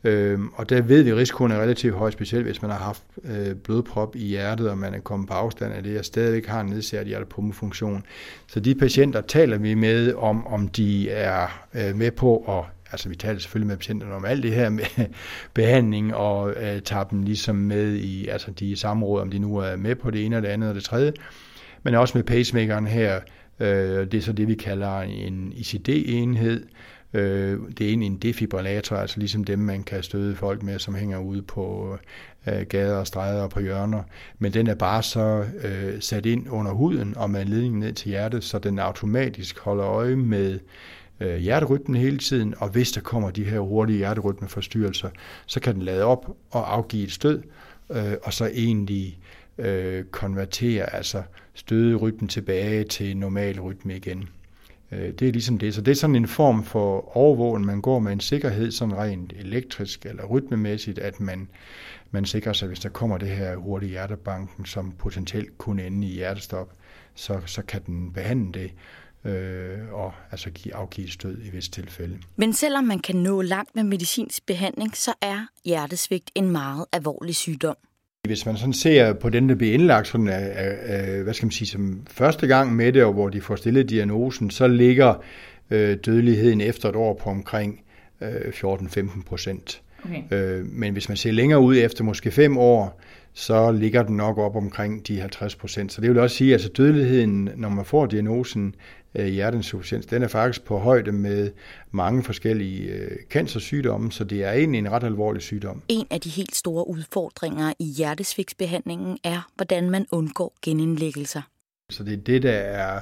Øhm, 0.04 0.48
og 0.54 0.70
der 0.70 0.82
ved 0.82 1.02
vi, 1.02 1.10
at 1.10 1.16
risikoen 1.16 1.52
er 1.52 1.60
relativt 1.60 1.94
høj, 1.94 2.10
specielt 2.10 2.44
hvis 2.44 2.62
man 2.62 2.70
har 2.70 2.78
haft 2.78 3.02
øh, 3.24 3.54
blodprop 3.54 4.16
i 4.16 4.26
hjertet, 4.26 4.70
og 4.70 4.78
man 4.78 4.94
er 4.94 4.98
kommet 4.98 5.28
på 5.28 5.34
afstand 5.34 5.72
af 5.72 5.82
det, 5.82 5.98
og 5.98 6.04
stadigvæk 6.04 6.46
har 6.46 6.60
en 6.60 6.66
nedsat 6.66 7.06
hjertepumpefunktion. 7.06 8.04
Så 8.46 8.60
de 8.60 8.74
patienter 8.74 9.20
taler 9.20 9.58
vi 9.58 9.74
med 9.74 10.14
om, 10.14 10.46
om 10.46 10.68
de 10.68 11.10
er 11.10 11.66
øh, 11.74 11.96
med 11.96 12.10
på 12.10 12.36
at 12.48 12.64
altså 12.92 13.08
vi 13.08 13.14
taler 13.14 13.38
selvfølgelig 13.38 13.68
med 13.68 13.76
patienterne 13.76 14.14
om 14.14 14.24
alt 14.24 14.42
det 14.42 14.52
her 14.52 14.68
med 14.68 14.84
behandling, 15.54 16.14
og 16.14 16.50
øh, 16.50 16.82
tager 16.82 17.04
dem 17.04 17.22
ligesom 17.22 17.56
med 17.56 17.94
i 17.94 18.28
altså 18.28 18.50
de 18.50 18.76
samråd, 18.76 19.20
om 19.20 19.30
de 19.30 19.38
nu 19.38 19.56
er 19.56 19.76
med 19.76 19.94
på 19.94 20.10
det 20.10 20.26
ene 20.26 20.36
og 20.36 20.42
det 20.42 20.48
andet 20.48 20.68
og 20.68 20.74
det 20.74 20.84
tredje, 20.84 21.12
men 21.82 21.94
også 21.94 22.18
med 22.18 22.24
pacemakeren 22.24 22.86
her, 22.86 23.20
øh, 23.60 24.06
det 24.12 24.14
er 24.14 24.22
så 24.22 24.32
det, 24.32 24.48
vi 24.48 24.54
kalder 24.54 25.00
en 25.00 25.52
ICD-enhed, 25.56 26.66
øh, 27.14 27.58
det 27.78 27.84
er 27.84 27.88
egentlig 27.88 28.06
en 28.06 28.16
defibrillator, 28.16 28.96
altså 28.96 29.18
ligesom 29.18 29.44
dem, 29.44 29.58
man 29.58 29.82
kan 29.82 30.02
støde 30.02 30.36
folk 30.36 30.62
med, 30.62 30.78
som 30.78 30.94
hænger 30.94 31.18
ude 31.18 31.42
på 31.42 31.96
øh, 32.46 32.62
gader 32.68 32.96
og 32.96 33.06
stræder 33.06 33.42
og 33.42 33.50
på 33.50 33.60
hjørner. 33.60 34.02
Men 34.38 34.52
den 34.52 34.66
er 34.66 34.74
bare 34.74 35.02
så 35.02 35.44
øh, 35.64 36.00
sat 36.00 36.26
ind 36.26 36.50
under 36.50 36.72
huden 36.72 37.16
og 37.16 37.30
med 37.30 37.44
ledningen 37.44 37.80
ned 37.80 37.92
til 37.92 38.08
hjertet, 38.08 38.44
så 38.44 38.58
den 38.58 38.78
automatisk 38.78 39.58
holder 39.58 39.86
øje 39.86 40.16
med 40.16 40.58
øh, 41.20 41.36
hjerterytmen 41.36 42.00
hele 42.00 42.18
tiden, 42.18 42.54
og 42.58 42.68
hvis 42.68 42.92
der 42.92 43.00
kommer 43.00 43.30
de 43.30 43.44
her 43.44 43.60
hurtige 43.60 43.98
hjerterytmeforstyrrelser, 43.98 45.10
så 45.46 45.60
kan 45.60 45.74
den 45.74 45.82
lade 45.82 46.04
op 46.04 46.36
og 46.50 46.74
afgive 46.74 47.04
et 47.04 47.12
stød, 47.12 47.42
øh, 47.90 48.14
og 48.22 48.32
så 48.32 48.50
egentlig 48.54 49.18
øh, 49.58 50.04
konvertere, 50.04 50.94
altså 50.94 51.22
støde 51.54 51.96
rytmen 51.96 52.28
tilbage 52.28 52.84
til 52.84 53.16
normal 53.16 53.60
rytme 53.60 53.96
igen. 53.96 54.28
Øh, 54.92 55.12
det 55.12 55.28
er 55.28 55.32
ligesom 55.32 55.58
det. 55.58 55.74
Så 55.74 55.80
det 55.80 55.90
er 55.90 55.96
sådan 55.96 56.16
en 56.16 56.28
form 56.28 56.64
for 56.64 57.16
overvågen, 57.16 57.66
man 57.66 57.80
går 57.80 57.98
med 57.98 58.12
en 58.12 58.20
sikkerhed, 58.20 58.70
sådan 58.70 58.96
rent 58.96 59.32
elektrisk 59.36 60.06
eller 60.06 60.24
rytmemæssigt, 60.24 60.98
at 60.98 61.20
man, 61.20 61.48
man 62.10 62.24
sikrer 62.24 62.52
sig, 62.52 62.68
hvis 62.68 62.80
der 62.80 62.88
kommer 62.88 63.18
det 63.18 63.28
her 63.28 63.56
hurtige 63.56 63.90
hjertebanken, 63.90 64.66
som 64.66 64.92
potentielt 64.98 65.58
kunne 65.58 65.86
ende 65.86 66.06
i 66.06 66.10
hjertestop, 66.10 66.72
så, 67.14 67.40
så 67.46 67.62
kan 67.62 67.82
den 67.86 68.12
behandle 68.12 68.60
det 68.60 68.72
øh, 69.24 69.92
og 69.92 70.12
altså 70.30 70.50
give, 70.50 70.74
afgive 70.74 71.08
stød 71.08 71.38
i 71.44 71.50
visse 71.50 71.70
tilfælde. 71.70 72.18
Men 72.36 72.52
selvom 72.52 72.84
man 72.84 72.98
kan 72.98 73.16
nå 73.16 73.42
langt 73.42 73.74
med 73.74 73.84
medicinsk 73.84 74.46
behandling, 74.46 74.96
så 74.96 75.12
er 75.20 75.46
hjertesvigt 75.64 76.30
en 76.34 76.50
meget 76.50 76.86
alvorlig 76.92 77.34
sygdom. 77.34 77.76
Hvis 78.26 78.46
man 78.46 78.56
sådan 78.56 78.72
ser 78.72 79.12
på 79.12 79.28
den, 79.28 79.48
der 79.48 79.54
bliver 79.54 79.74
indlagt 79.74 80.08
sådan 80.08 80.28
af, 80.28 80.76
af, 80.82 81.22
hvad 81.22 81.34
skal 81.34 81.46
man 81.46 81.52
sige, 81.52 81.68
som 81.68 82.06
første 82.10 82.46
gang 82.46 82.76
med 82.76 82.92
det, 82.92 83.04
og 83.04 83.12
hvor 83.12 83.28
de 83.28 83.40
får 83.40 83.56
stillet 83.56 83.90
diagnosen, 83.90 84.50
så 84.50 84.68
ligger 84.68 85.14
øh, 85.70 85.96
dødeligheden 86.06 86.60
efter 86.60 86.88
et 86.88 86.96
år 86.96 87.14
på 87.14 87.30
omkring 87.30 87.80
øh, 88.20 88.52
14-15 88.54 89.22
procent. 89.26 89.82
Okay. 90.04 90.22
Øh, 90.30 90.66
men 90.66 90.92
hvis 90.92 91.08
man 91.08 91.16
ser 91.16 91.32
længere 91.32 91.60
ud 91.60 91.76
efter 91.76 92.04
måske 92.04 92.30
fem 92.30 92.58
år, 92.58 93.00
så 93.32 93.72
ligger 93.72 94.02
den 94.02 94.16
nok 94.16 94.38
op 94.38 94.56
omkring 94.56 95.08
de 95.08 95.20
50 95.20 95.56
procent. 95.56 95.92
Så 95.92 96.00
det 96.00 96.10
vil 96.10 96.18
også 96.18 96.36
sige, 96.36 96.50
at 96.50 96.52
altså 96.52 96.68
dødeligheden, 96.68 97.50
når 97.56 97.68
man 97.68 97.84
får 97.84 98.06
diagnosen 98.06 98.74
øh, 99.14 99.26
hjerteinsufficiens, 99.26 100.06
den 100.06 100.22
er 100.22 100.28
faktisk 100.28 100.64
på 100.64 100.78
højde 100.78 101.12
med 101.12 101.50
mange 101.90 102.22
forskellige 102.22 102.92
øh, 102.92 103.10
cancersygdomme, 103.30 104.12
så 104.12 104.24
det 104.24 104.44
er 104.44 104.52
egentlig 104.52 104.78
en 104.78 104.90
ret 104.90 105.04
alvorlig 105.04 105.42
sygdom. 105.42 105.82
En 105.88 106.06
af 106.10 106.20
de 106.20 106.28
helt 106.28 106.54
store 106.54 106.88
udfordringer 106.88 107.72
i 107.78 107.84
hjertesvigtsbehandlingen 107.84 109.18
er, 109.24 109.50
hvordan 109.56 109.90
man 109.90 110.06
undgår 110.12 110.54
genindlæggelser. 110.62 111.42
Så 111.90 112.04
det 112.04 112.12
er 112.12 112.16
det, 112.16 112.42
der 112.42 112.52
er 112.52 113.00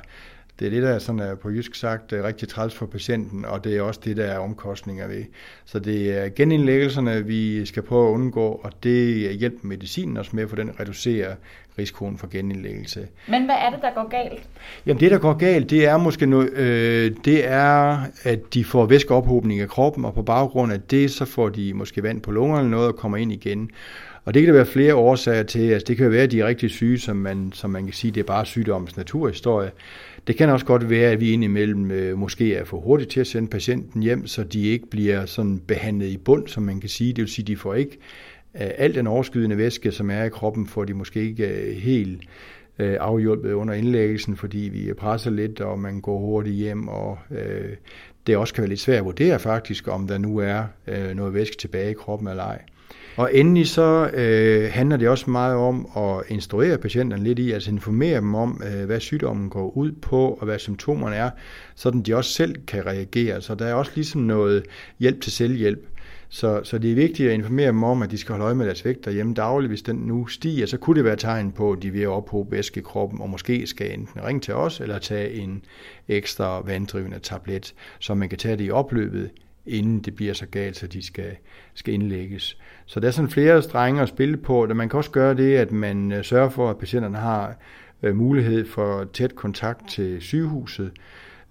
det 0.60 0.66
er 0.66 0.70
det, 0.70 0.82
der 0.82 0.88
er 0.88 0.98
sådan 0.98 1.20
er 1.20 1.34
på 1.34 1.50
jysk 1.50 1.74
sagt 1.74 2.12
rigtig 2.12 2.48
træls 2.48 2.74
for 2.74 2.86
patienten, 2.86 3.44
og 3.44 3.64
det 3.64 3.76
er 3.76 3.82
også 3.82 4.00
det, 4.04 4.16
der 4.16 4.24
er 4.24 4.38
omkostninger 4.38 5.08
ved. 5.08 5.24
Så 5.64 5.78
det 5.78 6.18
er 6.18 6.28
genindlæggelserne, 6.36 7.26
vi 7.26 7.66
skal 7.66 7.82
prøve 7.82 8.08
at 8.08 8.12
undgå, 8.12 8.60
og 8.64 8.72
det 8.82 9.30
hjælper 9.38 9.66
medicinen 9.66 10.16
også 10.16 10.30
med, 10.34 10.48
for 10.48 10.56
den 10.56 10.70
reducerer 10.80 11.34
risikoen 11.78 12.18
for 12.18 12.26
genindlæggelse. 12.26 13.08
Men 13.28 13.44
hvad 13.44 13.54
er 13.54 13.70
det, 13.70 13.78
der 13.82 13.94
går 13.94 14.08
galt? 14.08 14.42
Jamen 14.86 15.00
det, 15.00 15.10
der 15.10 15.18
går 15.18 15.32
galt, 15.32 15.70
det 15.70 15.86
er 15.86 15.96
måske 15.96 16.26
no, 16.26 16.42
øh, 16.42 17.10
det 17.24 17.46
er, 17.48 17.98
at 18.22 18.54
de 18.54 18.64
får 18.64 18.86
væskeophobning 18.86 19.60
af 19.60 19.68
kroppen, 19.68 20.04
og 20.04 20.14
på 20.14 20.22
baggrund 20.22 20.72
af 20.72 20.80
det, 20.80 21.10
så 21.10 21.24
får 21.24 21.48
de 21.48 21.74
måske 21.74 22.02
vand 22.02 22.20
på 22.20 22.30
lungerne 22.30 22.60
eller 22.60 22.70
noget 22.70 22.88
og 22.88 22.96
kommer 22.96 23.18
ind 23.18 23.32
igen. 23.32 23.70
Og 24.24 24.34
det 24.34 24.42
kan 24.42 24.48
der 24.48 24.54
være 24.54 24.66
flere 24.66 24.94
årsager 24.94 25.42
til. 25.42 25.70
Altså, 25.70 25.84
det 25.88 25.96
kan 25.96 26.10
være, 26.10 26.22
at 26.22 26.30
de 26.30 26.40
er 26.40 26.46
rigtig 26.46 26.70
syge, 26.70 26.98
som 26.98 27.16
man, 27.16 27.52
som 27.54 27.70
man 27.70 27.84
kan 27.84 27.92
sige, 27.92 28.10
det 28.10 28.20
er 28.20 28.24
bare 28.24 28.46
sygdommens 28.46 28.96
naturhistorie. 28.96 29.70
Det 30.26 30.36
kan 30.36 30.48
også 30.48 30.66
godt 30.66 30.90
være, 30.90 31.10
at 31.10 31.20
vi 31.20 31.32
indimellem 31.32 31.90
øh, 31.90 32.18
måske 32.18 32.54
er 32.54 32.64
for 32.64 32.80
hurtigt 32.80 33.10
til 33.10 33.20
at 33.20 33.26
sende 33.26 33.48
patienten 33.48 34.02
hjem, 34.02 34.26
så 34.26 34.44
de 34.44 34.62
ikke 34.62 34.86
bliver 34.90 35.26
sådan 35.26 35.58
behandlet 35.58 36.06
i 36.06 36.16
bund, 36.16 36.48
som 36.48 36.62
man 36.62 36.80
kan 36.80 36.88
sige. 36.88 37.12
Det 37.12 37.22
vil 37.22 37.28
sige, 37.28 37.44
at 37.44 37.48
de 37.48 37.56
får 37.56 37.74
ikke 37.74 37.98
øh, 38.54 38.70
al 38.78 38.94
den 38.94 39.06
overskydende 39.06 39.56
væske, 39.56 39.92
som 39.92 40.10
er 40.10 40.24
i 40.24 40.28
kroppen, 40.28 40.66
får 40.66 40.84
de 40.84 40.94
måske 40.94 41.22
ikke 41.22 41.48
øh, 41.48 41.76
helt 41.76 42.22
øh, 42.78 42.96
afhjulpet 43.00 43.52
under 43.52 43.74
indlæggelsen, 43.74 44.36
fordi 44.36 44.58
vi 44.58 44.92
presser 44.92 45.30
lidt, 45.30 45.60
og 45.60 45.78
man 45.78 46.00
går 46.00 46.18
hurtigt 46.18 46.56
hjem, 46.56 46.88
og 46.88 47.18
øh, 47.30 47.76
det 48.26 48.36
også 48.36 48.54
kan 48.54 48.62
være 48.62 48.68
lidt 48.68 48.80
svært 48.80 48.98
at 48.98 49.04
vurdere 49.04 49.38
faktisk, 49.38 49.88
om 49.88 50.06
der 50.06 50.18
nu 50.18 50.38
er 50.38 50.64
øh, 50.86 51.14
noget 51.14 51.34
væske 51.34 51.56
tilbage 51.56 51.90
i 51.90 51.94
kroppen 51.94 52.28
eller 52.28 52.44
ej. 52.44 52.62
Og 53.16 53.34
endelig 53.34 53.68
så 53.68 54.10
øh, 54.14 54.70
handler 54.72 54.96
det 54.96 55.08
også 55.08 55.30
meget 55.30 55.56
om 55.56 55.88
at 55.96 56.22
instruere 56.28 56.78
patienterne 56.78 57.24
lidt 57.24 57.38
i, 57.38 57.50
altså 57.52 57.70
informere 57.70 58.16
dem 58.16 58.34
om, 58.34 58.62
øh, 58.66 58.84
hvad 58.84 59.00
sygdommen 59.00 59.50
går 59.50 59.70
ud 59.76 59.92
på, 59.92 60.38
og 60.40 60.44
hvad 60.44 60.58
symptomerne 60.58 61.16
er, 61.16 61.30
så 61.74 62.02
de 62.06 62.16
også 62.16 62.32
selv 62.32 62.54
kan 62.66 62.86
reagere. 62.86 63.40
Så 63.40 63.54
der 63.54 63.66
er 63.66 63.74
også 63.74 63.92
ligesom 63.94 64.20
noget 64.20 64.64
hjælp 64.98 65.20
til 65.20 65.32
selvhjælp. 65.32 65.86
Så, 66.32 66.60
så 66.64 66.78
det 66.78 66.90
er 66.90 66.94
vigtigt 66.94 67.28
at 67.28 67.34
informere 67.34 67.66
dem 67.66 67.84
om, 67.84 68.02
at 68.02 68.10
de 68.10 68.18
skal 68.18 68.32
holde 68.32 68.44
øje 68.44 68.54
med 68.54 68.66
deres 68.66 68.84
vægt 68.84 69.04
derhjemme 69.04 69.34
dagligt. 69.34 69.70
Hvis 69.70 69.82
den 69.82 69.96
nu 69.96 70.26
stiger, 70.26 70.66
så 70.66 70.76
kunne 70.76 70.96
det 70.96 71.04
være 71.04 71.16
tegn 71.16 71.52
på, 71.52 71.72
at 71.72 71.82
de 71.82 71.88
er 71.88 71.92
ved 71.92 72.02
at 72.02 72.08
ophobe 72.08 72.52
væske 72.52 72.80
i 72.80 72.82
kroppen, 72.82 73.20
og 73.20 73.30
måske 73.30 73.66
skal 73.66 73.92
enten 73.92 74.24
ringe 74.24 74.40
til 74.40 74.54
os, 74.54 74.80
eller 74.80 74.98
tage 74.98 75.32
en 75.32 75.62
ekstra 76.08 76.60
vanddrivende 76.60 77.18
tablet, 77.18 77.74
så 77.98 78.14
man 78.14 78.28
kan 78.28 78.38
tage 78.38 78.56
det 78.56 78.64
i 78.64 78.70
opløbet, 78.70 79.30
inden 79.66 80.00
det 80.00 80.14
bliver 80.14 80.32
så 80.34 80.46
galt, 80.46 80.76
så 80.76 80.86
de 80.86 81.02
skal, 81.02 81.36
skal 81.74 81.94
indlægges. 81.94 82.56
Så 82.86 83.00
der 83.00 83.06
er 83.06 83.12
sådan 83.12 83.30
flere 83.30 83.62
strenge 83.62 84.02
at 84.02 84.08
spille 84.08 84.36
på. 84.36 84.66
Man 84.74 84.88
kan 84.88 84.96
også 84.96 85.10
gøre 85.10 85.34
det, 85.34 85.56
at 85.56 85.72
man 85.72 86.12
øh, 86.12 86.24
sørger 86.24 86.48
for, 86.48 86.70
at 86.70 86.78
patienterne 86.78 87.18
har 87.18 87.56
øh, 88.02 88.16
mulighed 88.16 88.66
for 88.66 89.08
tæt 89.12 89.34
kontakt 89.34 89.88
til 89.88 90.20
sygehuset, 90.20 90.90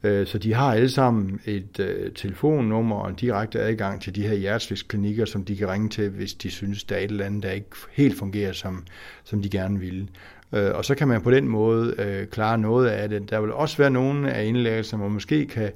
øh, 0.04 0.28
så 0.28 0.38
de 0.38 0.54
har 0.54 0.74
alle 0.74 0.90
sammen 0.90 1.40
et 1.46 2.12
telefonnummer 2.16 2.96
og 2.96 3.10
en 3.10 3.16
direkte 3.16 3.60
adgang 3.60 4.02
til 4.02 4.16
de 4.16 4.28
her 4.28 4.34
hjertesvigtsklinikker, 4.34 5.26
som 5.26 5.46
de 5.46 5.56
kan 5.56 5.70
ringe 5.70 5.90
til, 5.90 6.10
hvis 6.10 6.34
de 6.34 6.52
synes, 6.52 6.84
der 6.84 6.96
er 6.96 7.00
et 7.00 7.12
eller 7.12 7.26
andet, 7.26 7.44
der 7.44 7.52
ikke 7.52 7.70
helt 7.92 8.18
fungerer, 8.18 8.52
som, 8.52 8.84
som 9.24 9.42
de 9.42 9.50
gerne 9.50 9.80
ville. 9.80 10.08
Og 10.52 10.86
så 10.86 10.96
kan 10.96 11.08
man 11.08 11.22
på 11.22 11.32
den 11.32 11.48
måde 11.48 12.28
klare 12.32 12.58
noget 12.58 12.88
af 12.88 13.10
det. 13.10 13.30
Der 13.30 13.42
vil 13.42 13.52
også 13.52 13.78
være 13.78 13.90
nogle 13.90 14.34
af 14.34 14.46
indlæggelser, 14.46 14.98
hvor 14.98 15.06
man 15.06 15.14
måske 15.14 15.46
kan 15.46 15.72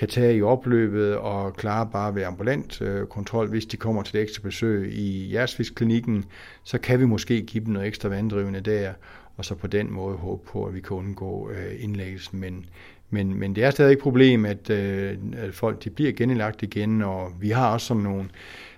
kan 0.00 0.08
tage 0.08 0.36
i 0.36 0.42
opløbet 0.42 1.16
og 1.16 1.56
klare 1.56 1.88
bare 1.92 2.14
ved 2.14 2.22
ambulant 2.22 2.82
øh, 2.82 3.06
kontrol. 3.06 3.48
Hvis 3.48 3.66
de 3.66 3.76
kommer 3.76 4.02
til 4.02 4.12
det 4.12 4.22
ekstra 4.22 4.42
besøg 4.42 4.92
i 4.92 5.26
hjertesvigtsklinikken, 5.28 6.24
så 6.64 6.78
kan 6.78 7.00
vi 7.00 7.04
måske 7.04 7.42
give 7.42 7.64
dem 7.64 7.72
noget 7.72 7.88
ekstra 7.88 8.08
vanddrivende 8.08 8.60
der, 8.60 8.92
og 9.36 9.44
så 9.44 9.54
på 9.54 9.66
den 9.66 9.92
måde 9.92 10.16
håbe 10.16 10.42
på, 10.46 10.64
at 10.64 10.74
vi 10.74 10.80
kan 10.80 10.96
undgå 10.96 11.50
øh, 11.50 11.84
indlæggelsen. 11.84 12.40
Men, 12.40 12.66
men, 13.10 13.34
men 13.34 13.54
det 13.54 13.64
er 13.64 13.70
stadig 13.70 13.92
et 13.92 13.98
problem, 13.98 14.44
at, 14.44 14.70
øh, 14.70 15.16
at 15.32 15.54
folk 15.54 15.84
de 15.84 15.90
bliver 15.90 16.12
genindlagt 16.12 16.62
igen, 16.62 17.02
og 17.02 17.32
vi 17.40 17.50
har 17.50 17.72
også 17.72 17.86
sådan 17.86 18.02
nogle 18.02 18.24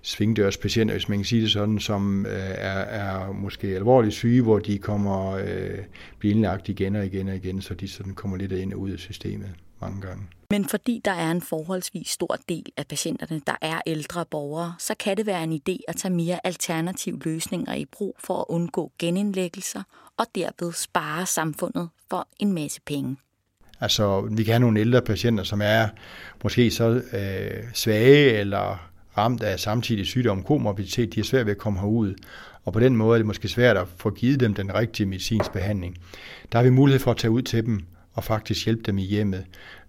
svingdørspatienter, 0.02 0.94
hvis 0.94 1.08
man 1.08 1.18
kan 1.18 1.24
sige 1.24 1.42
det 1.42 1.50
sådan, 1.50 1.78
som 1.78 2.26
øh, 2.26 2.32
er, 2.54 2.78
er 2.78 3.32
måske 3.32 3.66
alvorligt 3.66 4.14
syge, 4.14 4.42
hvor 4.42 4.58
de 4.58 4.78
kommer 4.78 5.30
øh, 5.32 5.78
bliver 6.18 6.34
indlagt 6.34 6.68
igen 6.68 6.96
og 6.96 7.06
igen 7.06 7.28
og 7.28 7.36
igen, 7.36 7.60
så 7.60 7.74
de 7.74 7.88
sådan 7.88 8.14
kommer 8.14 8.36
lidt 8.36 8.52
ind 8.52 8.72
og 8.72 8.80
ud 8.80 8.90
af 8.90 8.98
systemet 8.98 9.50
mange 9.82 10.00
gange. 10.00 10.22
Men 10.50 10.64
fordi 10.64 11.00
der 11.04 11.10
er 11.10 11.30
en 11.30 11.42
forholdsvis 11.42 12.08
stor 12.08 12.36
del 12.48 12.64
af 12.76 12.86
patienterne, 12.86 13.40
der 13.46 13.56
er 13.60 13.80
ældre 13.86 14.24
borgere, 14.24 14.74
så 14.78 14.94
kan 14.98 15.16
det 15.16 15.26
være 15.26 15.44
en 15.44 15.52
idé 15.52 15.76
at 15.88 15.96
tage 15.96 16.14
mere 16.14 16.46
alternative 16.46 17.18
løsninger 17.24 17.74
i 17.74 17.84
brug 17.84 18.16
for 18.24 18.40
at 18.40 18.44
undgå 18.48 18.92
genindlæggelser 18.98 19.82
og 20.16 20.26
derved 20.34 20.72
spare 20.72 21.26
samfundet 21.26 21.88
for 22.10 22.28
en 22.38 22.52
masse 22.52 22.80
penge. 22.86 23.16
Altså, 23.80 24.20
vi 24.20 24.44
kan 24.44 24.52
have 24.52 24.60
nogle 24.60 24.80
ældre 24.80 25.02
patienter, 25.02 25.44
som 25.44 25.60
er 25.64 25.88
måske 26.42 26.70
så 26.70 27.02
øh, 27.12 27.64
svage 27.74 28.32
eller 28.32 28.90
ramt 29.18 29.42
af 29.42 29.60
samtidig 29.60 30.06
sygdom, 30.06 30.42
komorbiditet, 30.42 31.14
de 31.14 31.20
er 31.20 31.24
svært 31.24 31.46
ved 31.46 31.52
at 31.52 31.58
komme 31.58 31.80
herud. 31.80 32.14
Og 32.64 32.72
på 32.72 32.80
den 32.80 32.96
måde 32.96 33.14
er 33.16 33.18
det 33.18 33.26
måske 33.26 33.48
svært 33.48 33.76
at 33.76 33.88
få 33.96 34.10
givet 34.10 34.40
dem 34.40 34.54
den 34.54 34.74
rigtige 34.74 35.06
medicinsk 35.06 35.52
behandling. 35.52 35.98
Der 36.52 36.58
har 36.58 36.64
vi 36.64 36.70
mulighed 36.70 37.00
for 37.00 37.10
at 37.10 37.16
tage 37.16 37.30
ud 37.30 37.42
til 37.42 37.66
dem 37.66 37.80
og 38.14 38.24
faktisk 38.24 38.64
hjælpe 38.64 38.82
dem 38.82 38.98
i 38.98 39.02
hjemmet. 39.02 39.44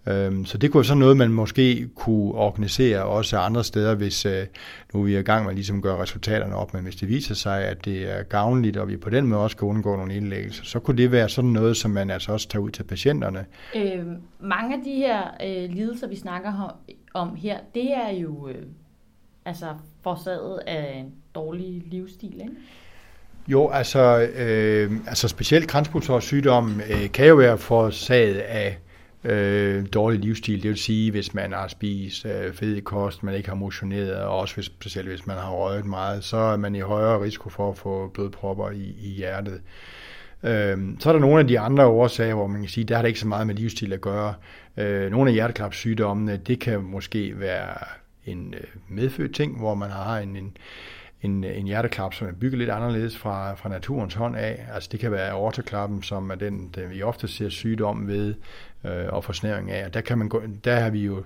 Øhm, 0.08 0.46
så 0.46 0.58
det 0.58 0.72
kunne 0.72 0.80
være 0.80 0.86
sådan 0.86 1.00
noget, 1.00 1.18
man 1.18 1.32
måske 1.32 1.90
kunne 1.96 2.34
organisere 2.34 3.04
også 3.04 3.38
andre 3.38 3.64
steder, 3.64 3.96
hvis 3.96 4.26
øh, 4.26 4.46
nu 4.94 5.00
er 5.00 5.04
vi 5.04 5.16
er 5.16 5.20
i 5.20 5.24
gang 5.24 5.44
med 5.44 5.52
at 5.52 5.56
ligesom 5.56 5.82
gøre 5.82 6.02
resultaterne 6.02 6.56
op, 6.56 6.74
men 6.74 6.84
hvis 6.84 6.96
det 6.96 7.10
viser 7.10 7.36
sig, 7.36 7.64
at 7.64 7.86
det 7.86 8.12
er 8.18 8.24
gavnligt, 8.24 8.78
og 8.78 8.88
vi 8.88 8.98
på 8.98 9.10
den 9.10 9.28
måde 9.28 9.42
også 9.42 9.58
kan 9.58 9.68
undgå 9.68 9.96
nogle 9.96 10.16
indlæggelser, 10.16 10.64
så 10.64 10.80
kunne 10.80 10.98
det 10.98 11.12
være 11.12 11.30
sådan 11.30 11.50
noget, 11.50 11.78
som 11.78 11.92
man 11.92 12.10
altså 12.10 12.32
også 12.32 12.48
tager 12.48 12.64
ud 12.64 12.70
til 12.70 12.84
patienterne. 12.84 13.46
Øh, 13.76 14.06
mange 14.40 14.76
af 14.76 14.84
de 14.84 14.96
her 14.96 15.22
øh, 15.44 15.70
lidelser, 15.70 16.08
vi 16.08 16.16
snakker 16.16 16.80
om 17.14 17.36
her, 17.36 17.58
det 17.76 17.94
er 17.94 18.10
jo 18.10 18.48
øh, 18.48 18.66
altså 19.46 19.68
forsaget 20.02 20.60
af 20.68 20.98
en 20.98 21.14
dårlig 21.36 21.84
livsstil, 21.86 22.34
ikke? 22.42 22.54
Jo, 23.48 23.70
altså, 23.70 24.28
øh, 24.36 24.92
altså 25.08 25.28
specielt 25.28 25.68
kranspulsårssygdom 25.68 26.82
øh, 26.90 27.12
kan 27.12 27.28
jo 27.28 27.36
være 27.36 27.58
forårsaget 27.58 28.38
af 28.38 28.78
øh, 29.24 29.86
dårlig 29.94 30.20
livsstil. 30.20 30.64
Det 30.64 30.70
vil 30.70 30.78
sige, 30.78 31.12
hvis 31.12 31.34
man 31.34 31.54
har 31.54 31.68
spist 31.68 32.26
øh, 32.26 32.54
fed 32.54 32.82
kost, 32.82 33.24
man 33.24 33.36
ikke 33.36 33.50
har 33.50 33.56
motioneret, 33.56 34.16
og 34.16 34.40
også 34.40 34.56
hvis, 34.56 34.66
specielt 34.66 35.10
hvis 35.10 35.28
man 35.28 35.38
har 35.38 35.52
røget 35.52 35.86
meget, 35.86 36.24
så 36.24 36.38
er 36.38 36.58
man 36.58 36.76
i 36.76 36.80
højere 36.80 37.22
risiko 37.22 37.50
for 37.50 37.72
at 37.72 37.78
få 37.78 38.08
blodpropper 38.14 38.70
i, 38.70 38.96
i 39.02 39.10
hjertet. 39.10 39.62
Øh, 40.44 40.78
så 41.00 41.10
er 41.10 41.14
der 41.14 41.20
nogle 41.20 41.40
af 41.40 41.48
de 41.48 41.60
andre 41.60 41.86
årsager, 41.86 42.36
hvor 42.36 42.48
man 42.48 42.62
kan 42.62 42.70
sige, 42.70 42.84
der 42.84 42.96
har 42.96 43.02
det 43.02 43.10
ikke 43.10 43.20
så 43.20 43.28
meget 43.28 43.48
med 43.48 43.56
livsstil 43.56 43.94
at 43.94 44.02
gøre. 44.02 44.34
Øh, 44.78 45.12
nogle 45.12 45.30
af 45.30 45.34
hjerteklapssygdommene, 45.34 46.38
det 46.38 46.60
kan 46.60 46.82
måske 46.82 47.40
være 47.40 47.78
en 48.26 48.54
øh, 48.54 48.68
medfødt 48.90 49.36
ting, 49.36 49.58
hvor 49.60 49.76
man 49.76 49.90
har 49.90 50.18
en, 50.18 50.36
en 50.36 50.58
en, 51.24 51.44
øh, 51.44 51.58
en 51.58 51.66
hjerteklap, 51.66 52.14
som 52.14 52.28
er 52.28 52.32
bygget 52.32 52.60
lidt 52.60 52.70
anderledes 52.70 53.18
fra, 53.18 53.54
fra 53.54 53.70
naturens 53.70 54.14
hånd 54.14 54.36
af. 54.36 54.66
Altså 54.74 54.90
det 54.92 55.00
kan 55.00 55.12
være 55.12 55.30
aortaklappen, 55.30 56.04
som 56.04 56.30
er 56.30 56.36
den, 56.36 56.70
den 56.76 56.90
vi 56.90 57.02
ofte 57.02 57.28
ser 57.28 57.50
sygdom 57.50 58.08
ved 58.08 58.34
øh, 58.86 59.06
og 59.10 59.24
forsnæring 59.24 59.72
af. 59.72 59.86
Og 59.86 59.94
der, 59.94 60.02
kan 60.02 60.18
man 60.18 60.30
gå, 60.30 60.42
der 60.64 60.80
har 60.80 60.90
vi 60.90 61.00
jo 61.00 61.24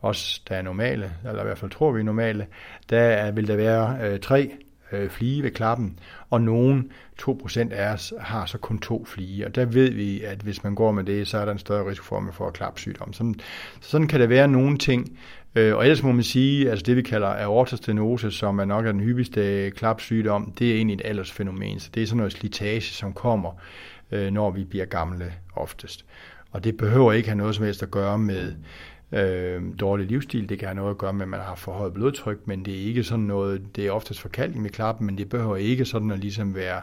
også, 0.00 0.40
der 0.48 0.56
er 0.56 0.62
normale, 0.62 1.12
eller 1.28 1.40
i 1.40 1.44
hvert 1.44 1.58
fald 1.58 1.70
tror 1.70 1.92
vi 1.92 2.00
er 2.00 2.04
normale, 2.04 2.46
der 2.90 3.00
er, 3.00 3.30
vil 3.30 3.48
der 3.48 3.56
være 3.56 3.98
øh, 4.02 4.20
tre 4.20 4.50
øh, 4.92 5.10
flige 5.10 5.42
ved 5.42 5.50
klappen, 5.50 5.98
og 6.30 6.40
nogen 6.40 6.92
2% 7.22 7.72
af 7.72 7.92
os 7.92 8.14
har 8.20 8.46
så 8.46 8.58
kun 8.58 8.78
to 8.78 9.04
flige, 9.04 9.46
og 9.46 9.54
der 9.54 9.64
ved 9.64 9.90
vi, 9.90 10.22
at 10.22 10.38
hvis 10.38 10.64
man 10.64 10.74
går 10.74 10.92
med 10.92 11.04
det, 11.04 11.28
så 11.28 11.38
er 11.38 11.44
der 11.44 11.52
en 11.52 11.58
større 11.58 11.90
risiko 11.90 12.04
for, 12.04 12.16
at 12.16 12.22
man 12.22 12.32
får 12.32 12.50
klapsygdom. 12.50 13.12
Sådan, 13.12 13.34
sådan 13.80 14.08
kan 14.08 14.20
der 14.20 14.26
være 14.26 14.48
nogle 14.48 14.78
ting, 14.78 15.18
Øh, 15.54 15.76
og 15.76 15.82
ellers 15.82 16.02
må 16.02 16.12
man 16.12 16.24
sige, 16.24 16.70
altså 16.70 16.82
det 16.82 16.96
vi 16.96 17.02
kalder 17.02 17.28
aortostenose, 17.28 18.30
som 18.30 18.58
er 18.58 18.64
nok 18.64 18.86
er 18.86 18.92
den 18.92 19.00
hyppigste 19.00 19.40
øh, 19.40 19.72
klapsygdom, 19.72 20.52
det 20.58 20.70
er 20.70 20.74
egentlig 20.74 20.94
et 20.94 21.02
aldersfænomen. 21.04 21.80
Så 21.80 21.90
det 21.94 22.02
er 22.02 22.06
sådan 22.06 22.16
noget 22.16 22.32
slitage, 22.32 22.80
som 22.80 23.12
kommer, 23.12 23.52
øh, 24.12 24.30
når 24.30 24.50
vi 24.50 24.64
bliver 24.64 24.84
gamle 24.84 25.32
oftest. 25.56 26.04
Og 26.50 26.64
det 26.64 26.76
behøver 26.76 27.12
ikke 27.12 27.28
have 27.28 27.38
noget 27.38 27.54
som 27.54 27.64
helst 27.64 27.82
at 27.82 27.90
gøre 27.90 28.18
med 28.18 28.54
øh, 29.12 29.62
dårlig 29.80 30.06
livsstil. 30.06 30.48
Det 30.48 30.58
kan 30.58 30.68
have 30.68 30.76
noget 30.76 30.90
at 30.90 30.98
gøre 30.98 31.12
med, 31.12 31.22
at 31.22 31.28
man 31.28 31.40
har 31.40 31.54
for 31.54 31.72
højt 31.72 31.94
blodtryk, 31.94 32.46
men 32.46 32.64
det 32.64 32.74
er 32.74 32.86
ikke 32.86 33.04
sådan 33.04 33.24
noget, 33.24 33.76
det 33.76 33.86
er 33.86 33.90
oftest 33.90 34.20
forkalkning 34.20 34.62
med 34.62 34.70
klappen, 34.70 35.06
men 35.06 35.18
det 35.18 35.28
behøver 35.28 35.56
ikke 35.56 35.84
sådan 35.84 36.10
at 36.10 36.18
ligesom 36.18 36.54
være 36.54 36.80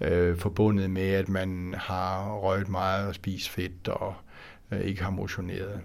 øh, 0.00 0.36
forbundet 0.36 0.90
med, 0.90 1.08
at 1.08 1.28
man 1.28 1.74
har 1.78 2.34
røget 2.34 2.68
meget 2.68 3.08
og 3.08 3.14
spist 3.14 3.48
fedt 3.48 3.88
og 3.88 4.14
øh, 4.72 4.80
ikke 4.80 5.02
har 5.02 5.10
motioneret. 5.10 5.80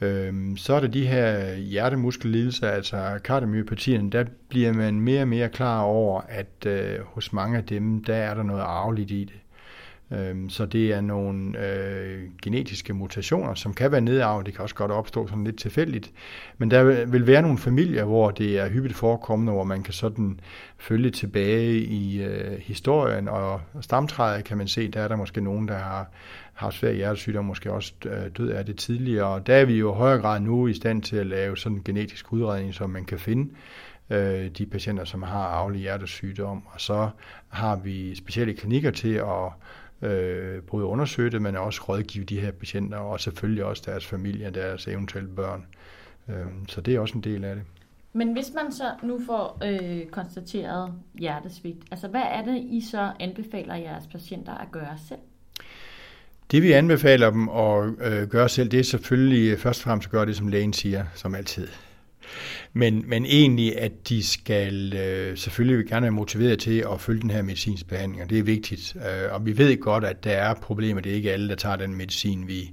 Øhm, 0.00 0.56
så 0.56 0.74
er 0.74 0.80
der 0.80 0.88
de 0.88 1.06
her 1.06 1.54
hjertemuskellidelser, 1.54 2.68
altså 2.68 3.18
kardiomyopatierne, 3.24 4.10
der 4.10 4.24
bliver 4.48 4.72
man 4.72 5.00
mere 5.00 5.22
og 5.22 5.28
mere 5.28 5.48
klar 5.48 5.82
over, 5.82 6.20
at 6.20 6.66
øh, 6.66 6.98
hos 7.04 7.32
mange 7.32 7.58
af 7.58 7.64
dem, 7.64 8.04
der 8.04 8.14
er 8.14 8.34
der 8.34 8.42
noget 8.42 8.60
arveligt 8.62 9.10
i 9.10 9.24
det. 9.24 9.40
Øhm, 10.10 10.48
så 10.48 10.66
det 10.66 10.92
er 10.92 11.00
nogle 11.00 11.66
øh, 11.66 12.22
genetiske 12.42 12.92
mutationer, 12.92 13.54
som 13.54 13.74
kan 13.74 13.92
være 13.92 14.00
nedarvet, 14.00 14.46
det 14.46 14.54
kan 14.54 14.62
også 14.62 14.74
godt 14.74 14.90
opstå 14.90 15.26
sådan 15.26 15.44
lidt 15.44 15.58
tilfældigt. 15.58 16.12
Men 16.58 16.70
der 16.70 17.04
vil 17.04 17.26
være 17.26 17.42
nogle 17.42 17.58
familier, 17.58 18.04
hvor 18.04 18.30
det 18.30 18.58
er 18.58 18.68
hyppigt 18.68 18.94
forekommende, 18.94 19.52
hvor 19.52 19.64
man 19.64 19.82
kan 19.82 19.92
sådan 19.92 20.40
følge 20.78 21.10
tilbage 21.10 21.78
i 21.78 22.22
øh, 22.22 22.58
historien 22.58 23.28
og 23.28 23.60
stamtræet, 23.80 24.44
kan 24.44 24.58
man 24.58 24.68
se, 24.68 24.88
der 24.88 25.00
er 25.00 25.08
der 25.08 25.16
måske 25.16 25.40
nogen, 25.40 25.68
der 25.68 25.78
har 25.78 26.10
har 26.56 26.70
svær 26.70 26.92
hjertesygdom, 26.92 27.44
måske 27.44 27.72
også 27.72 27.92
øh, 28.04 28.30
død 28.36 28.50
af 28.50 28.66
det 28.66 28.76
tidligere. 28.76 29.26
Og 29.26 29.46
der 29.46 29.54
er 29.54 29.64
vi 29.64 29.74
jo 29.74 29.94
i 29.94 29.96
højere 29.96 30.20
grad 30.20 30.40
nu 30.40 30.66
i 30.66 30.74
stand 30.74 31.02
til 31.02 31.16
at 31.16 31.26
lave 31.26 31.56
sådan 31.56 31.78
en 31.78 31.84
genetisk 31.84 32.32
udredning, 32.32 32.74
som 32.74 32.90
man 32.90 33.04
kan 33.04 33.18
finde 33.18 33.52
øh, 34.10 34.48
de 34.48 34.66
patienter, 34.66 35.04
som 35.04 35.22
har 35.22 35.44
arvelig 35.44 35.80
hjertesygdom. 35.80 36.62
Og 36.66 36.80
så 36.80 37.08
har 37.48 37.76
vi 37.76 38.14
specielle 38.14 38.54
klinikker 38.54 38.90
til 38.90 39.14
at 39.14 39.52
øh, 40.02 40.62
både 40.62 40.84
undersøge 40.84 41.30
det, 41.30 41.42
men 41.42 41.56
også 41.56 41.82
rådgive 41.88 42.24
de 42.24 42.40
her 42.40 42.50
patienter, 42.50 42.98
og 42.98 43.20
selvfølgelig 43.20 43.64
også 43.64 43.82
deres 43.86 44.06
familie 44.06 44.46
og 44.46 44.54
deres 44.54 44.88
eventuelle 44.88 45.30
børn. 45.30 45.66
Øh, 46.28 46.46
så 46.68 46.80
det 46.80 46.94
er 46.94 47.00
også 47.00 47.14
en 47.14 47.20
del 47.20 47.44
af 47.44 47.54
det. 47.54 47.64
Men 48.12 48.32
hvis 48.32 48.52
man 48.54 48.72
så 48.72 48.84
nu 49.02 49.20
får 49.26 49.58
øh, 49.64 50.06
konstateret 50.06 50.92
hjertesvigt, 51.18 51.78
altså 51.90 52.08
hvad 52.08 52.22
er 52.30 52.44
det, 52.44 52.56
I 52.56 52.84
så 52.90 53.12
anbefaler 53.20 53.74
jeres 53.74 54.06
patienter 54.06 54.54
at 54.54 54.70
gøre 54.72 54.98
selv? 55.08 55.20
Det 56.50 56.62
vi 56.62 56.72
anbefaler 56.72 57.30
dem 57.30 57.48
at 57.48 57.88
øh, 58.00 58.28
gøre 58.28 58.48
selv, 58.48 58.68
det 58.68 58.80
er 58.80 58.84
selvfølgelig 58.84 59.58
først 59.58 59.80
og 59.80 59.84
fremmest 59.84 60.06
at 60.06 60.12
gøre 60.12 60.26
det, 60.26 60.36
som 60.36 60.48
lægen 60.48 60.72
siger, 60.72 61.04
som 61.14 61.34
altid. 61.34 61.68
Men, 62.72 63.04
men 63.06 63.26
egentlig, 63.26 63.78
at 63.78 63.92
de 64.08 64.22
skal 64.22 64.94
øh, 64.96 65.36
selvfølgelig 65.36 65.86
gerne 65.86 66.02
være 66.02 66.10
motiveret 66.10 66.58
til 66.58 66.84
at 66.92 67.00
følge 67.00 67.22
den 67.22 67.30
her 67.30 67.42
medicinske 67.42 67.88
behandling, 67.88 68.22
og 68.22 68.30
det 68.30 68.38
er 68.38 68.42
vigtigt. 68.42 68.96
Øh, 68.96 69.32
og 69.32 69.46
vi 69.46 69.58
ved 69.58 69.80
godt, 69.80 70.04
at 70.04 70.24
der 70.24 70.30
er 70.30 70.54
problemer. 70.54 71.00
Det 71.00 71.12
er 71.12 71.16
ikke 71.16 71.32
alle, 71.32 71.48
der 71.48 71.54
tager 71.54 71.76
den 71.76 71.94
medicin, 71.94 72.48
vi, 72.48 72.72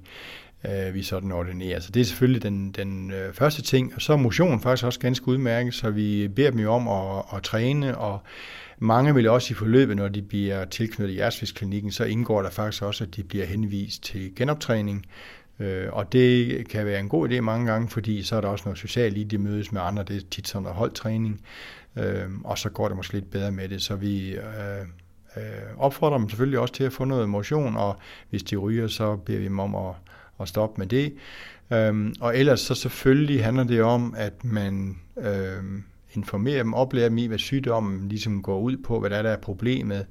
øh, 0.65 0.93
vi 0.93 1.03
sådan 1.03 1.31
ordinerer. 1.31 1.79
Så 1.79 1.91
det 1.91 1.99
er 1.99 2.05
selvfølgelig 2.05 2.43
den, 2.43 2.71
den 2.71 3.11
øh, 3.11 3.33
første 3.33 3.61
ting. 3.61 3.93
Og 3.95 4.01
så 4.01 4.13
er 4.13 4.17
motion 4.17 4.61
faktisk 4.61 4.85
også 4.85 4.99
ganske 4.99 5.27
udmærket, 5.27 5.73
så 5.73 5.89
vi 5.89 6.27
beder 6.27 6.51
dem 6.51 6.59
jo 6.59 6.73
om 6.73 6.87
at, 6.87 7.23
at 7.37 7.43
træne, 7.43 7.97
og 7.97 8.19
mange 8.79 9.13
vil 9.13 9.29
også 9.29 9.53
i 9.53 9.55
forløbet, 9.55 9.95
når 9.95 10.07
de 10.07 10.21
bliver 10.21 10.65
tilknyttet 10.65 11.15
hjertesvigtsklinikken, 11.15 11.91
så 11.91 12.03
indgår 12.03 12.41
der 12.41 12.49
faktisk 12.49 12.83
også, 12.83 13.03
at 13.03 13.15
de 13.15 13.23
bliver 13.23 13.45
henvist 13.45 14.03
til 14.03 14.35
genoptræning. 14.35 15.05
Øh, 15.63 15.93
og 15.93 16.13
det 16.13 16.67
kan 16.67 16.86
være 16.86 16.99
en 16.99 17.10
god 17.10 17.30
idé 17.30 17.41
mange 17.41 17.71
gange, 17.71 17.89
fordi 17.89 18.23
så 18.23 18.36
er 18.36 18.41
der 18.41 18.47
også 18.47 18.65
noget 18.65 18.80
socialt 18.80 19.17
i, 19.17 19.23
de 19.23 19.38
mødes 19.38 19.71
med 19.71 19.82
andre, 19.82 20.04
det 20.04 20.15
er 20.15 20.21
tit 20.32 20.47
sådan 20.47 20.63
noget 20.63 20.78
holdtræning, 20.78 21.41
øh, 21.97 22.26
og 22.43 22.58
så 22.58 22.69
går 22.69 22.88
det 22.88 22.97
måske 22.97 23.13
lidt 23.13 23.32
bedre 23.32 23.52
med 23.52 23.69
det. 23.69 23.82
Så 23.82 23.95
vi 23.95 24.32
øh, 24.32 24.41
øh 25.38 25.43
opfordrer 25.78 26.17
dem 26.17 26.30
selvfølgelig 26.30 26.60
også 26.60 26.73
til 26.73 26.84
at 26.84 26.93
få 26.93 27.06
noget 27.06 27.30
motion, 27.30 27.78
og 27.78 27.97
hvis 28.30 28.43
de 28.43 28.56
ryger, 28.56 28.88
så 28.88 29.15
beder 29.15 29.39
vi 29.39 29.45
dem 29.45 29.60
om 29.60 29.76
at, 29.76 29.93
at 30.39 30.47
stoppe 30.47 30.82
med 30.82 30.88
det. 30.88 31.13
Øh, 31.73 32.13
og 32.21 32.38
ellers 32.38 32.60
så 32.60 32.76
selvfølgelig 32.76 33.43
handler 33.43 33.63
det 33.63 33.82
om, 33.82 34.13
at 34.17 34.43
man 34.43 34.97
øh, 35.17 35.63
informerer 36.13 36.63
dem, 36.63 36.73
oplærer 36.73 37.10
dem 37.10 37.17
i, 37.17 37.26
hvad 37.26 37.38
sygdommen 37.38 38.10
ligesom 38.10 38.41
går 38.41 38.60
ud 38.60 38.78
på, 38.78 38.99
hvad 38.99 39.10
der 39.10 39.17
er, 39.17 39.21
der 39.21 39.30
er 39.30 39.38
problemet, 39.38 40.06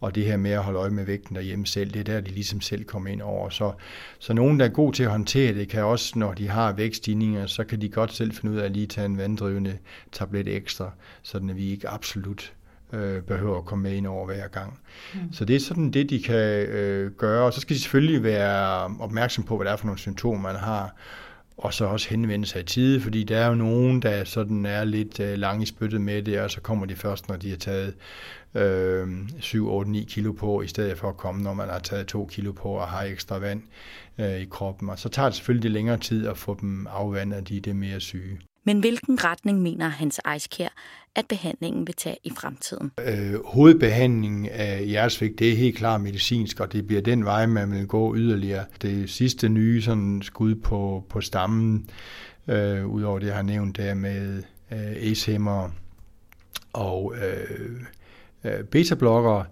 og 0.00 0.14
det 0.14 0.24
her 0.24 0.36
med 0.36 0.50
at 0.50 0.62
holde 0.62 0.78
øje 0.78 0.90
med 0.90 1.04
vægten 1.04 1.36
derhjemme 1.36 1.66
selv, 1.66 1.90
det 1.90 2.00
er 2.00 2.04
der, 2.04 2.20
de 2.20 2.30
ligesom 2.30 2.60
selv 2.60 2.84
kommer 2.84 3.10
ind 3.10 3.22
over. 3.22 3.48
Så, 3.48 3.72
så 4.18 4.32
nogen, 4.32 4.60
der 4.60 4.64
er 4.64 4.70
god 4.70 4.92
til 4.92 5.02
at 5.02 5.10
håndtere 5.10 5.54
det, 5.54 5.68
kan 5.68 5.84
også, 5.84 6.18
når 6.18 6.32
de 6.32 6.48
har 6.48 6.72
vægtstigninger, 6.72 7.46
så 7.46 7.64
kan 7.64 7.80
de 7.80 7.88
godt 7.88 8.12
selv 8.12 8.32
finde 8.32 8.54
ud 8.54 8.60
af 8.60 8.64
at 8.64 8.70
lige 8.70 8.86
tage 8.86 9.04
en 9.04 9.18
vanddrivende 9.18 9.78
tablet 10.12 10.48
ekstra, 10.48 10.90
sådan 11.22 11.50
at 11.50 11.56
vi 11.56 11.70
ikke 11.70 11.88
absolut 11.88 12.52
øh, 12.92 13.22
behøver 13.22 13.58
at 13.58 13.64
komme 13.64 13.82
med 13.82 13.92
ind 13.92 14.06
over 14.06 14.26
hver 14.26 14.48
gang. 14.48 14.78
Mm. 15.14 15.32
Så 15.32 15.44
det 15.44 15.56
er 15.56 15.60
sådan 15.60 15.90
det, 15.90 16.10
de 16.10 16.22
kan 16.22 16.66
øh, 16.66 17.12
gøre. 17.12 17.44
Og 17.44 17.52
så 17.52 17.60
skal 17.60 17.76
de 17.76 17.80
selvfølgelig 17.80 18.22
være 18.22 18.96
opmærksom 19.00 19.44
på, 19.44 19.56
hvad 19.56 19.66
det 19.66 19.72
er 19.72 19.76
for 19.76 19.86
nogle 19.86 19.98
symptomer, 19.98 20.40
man 20.40 20.56
har, 20.56 20.94
og 21.56 21.74
så 21.74 21.84
også 21.84 22.08
henvende 22.08 22.46
sig 22.46 22.60
i 22.60 22.64
tide, 22.64 23.00
fordi 23.00 23.24
der 23.24 23.38
er 23.38 23.48
jo 23.48 23.54
nogen, 23.54 24.02
der 24.02 24.24
sådan 24.24 24.66
er 24.66 24.84
lidt 24.84 25.20
øh, 25.20 25.38
lang 25.38 25.62
i 25.62 25.66
spyttet 25.66 26.00
med 26.00 26.22
det, 26.22 26.40
og 26.40 26.50
så 26.50 26.60
kommer 26.60 26.86
de 26.86 26.96
først, 26.96 27.28
når 27.28 27.36
de 27.36 27.50
har 27.50 27.56
taget 27.56 27.94
øh, 28.54 29.08
7, 29.40 29.70
8, 29.70 29.90
9 29.90 30.04
kilo 30.04 30.32
på, 30.32 30.62
i 30.62 30.66
stedet 30.66 30.98
for 30.98 31.08
at 31.08 31.16
komme, 31.16 31.42
når 31.42 31.54
man 31.54 31.68
har 31.68 31.78
taget 31.78 32.06
2 32.06 32.26
kilo 32.26 32.52
på 32.52 32.68
og 32.68 32.88
har 32.88 33.02
ekstra 33.02 33.38
vand 33.38 33.62
øh, 34.18 34.40
i 34.40 34.44
kroppen. 34.44 34.90
Og 34.90 34.98
så 34.98 35.08
tager 35.08 35.28
det 35.28 35.36
selvfølgelig 35.36 35.70
længere 35.70 35.98
tid 35.98 36.26
at 36.26 36.38
få 36.38 36.56
dem 36.60 36.86
afvandet, 36.90 37.48
de 37.48 37.56
er 37.56 37.60
det 37.60 37.76
mere 37.76 38.00
syge. 38.00 38.40
Men 38.64 38.80
hvilken 38.80 39.24
retning 39.24 39.62
mener 39.62 39.88
Hans 39.88 40.20
Eiskær, 40.32 40.68
at 41.16 41.26
behandlingen 41.28 41.86
vil 41.86 41.94
tage 41.94 42.16
i 42.24 42.30
fremtiden? 42.30 42.92
Øh, 43.06 43.44
hovedbehandlingen 43.44 44.48
af 44.48 44.86
hjertesvigt, 44.86 45.38
det 45.38 45.52
er 45.52 45.56
helt 45.56 45.76
klart 45.76 46.00
medicinsk, 46.00 46.60
og 46.60 46.72
det 46.72 46.86
bliver 46.86 47.02
den 47.02 47.24
vej, 47.24 47.46
man 47.46 47.72
vil 47.72 47.86
gå 47.86 48.16
yderligere. 48.16 48.64
Det 48.82 49.10
sidste 49.10 49.48
nye 49.48 49.82
sådan 49.82 50.22
skud 50.22 50.54
på, 50.54 51.04
på 51.08 51.20
stammen, 51.20 51.90
øh, 52.48 52.86
udover 52.86 53.18
det, 53.18 53.26
jeg 53.26 53.34
har 53.34 53.42
nævnt 53.42 53.76
der 53.76 53.94
med 53.94 54.42
øh, 54.72 55.10
ACE-hæmmer 55.10 55.70
og 56.72 57.14
øh, 57.16 57.80
øh 58.44 58.64
beta-blokkere, 58.64 59.44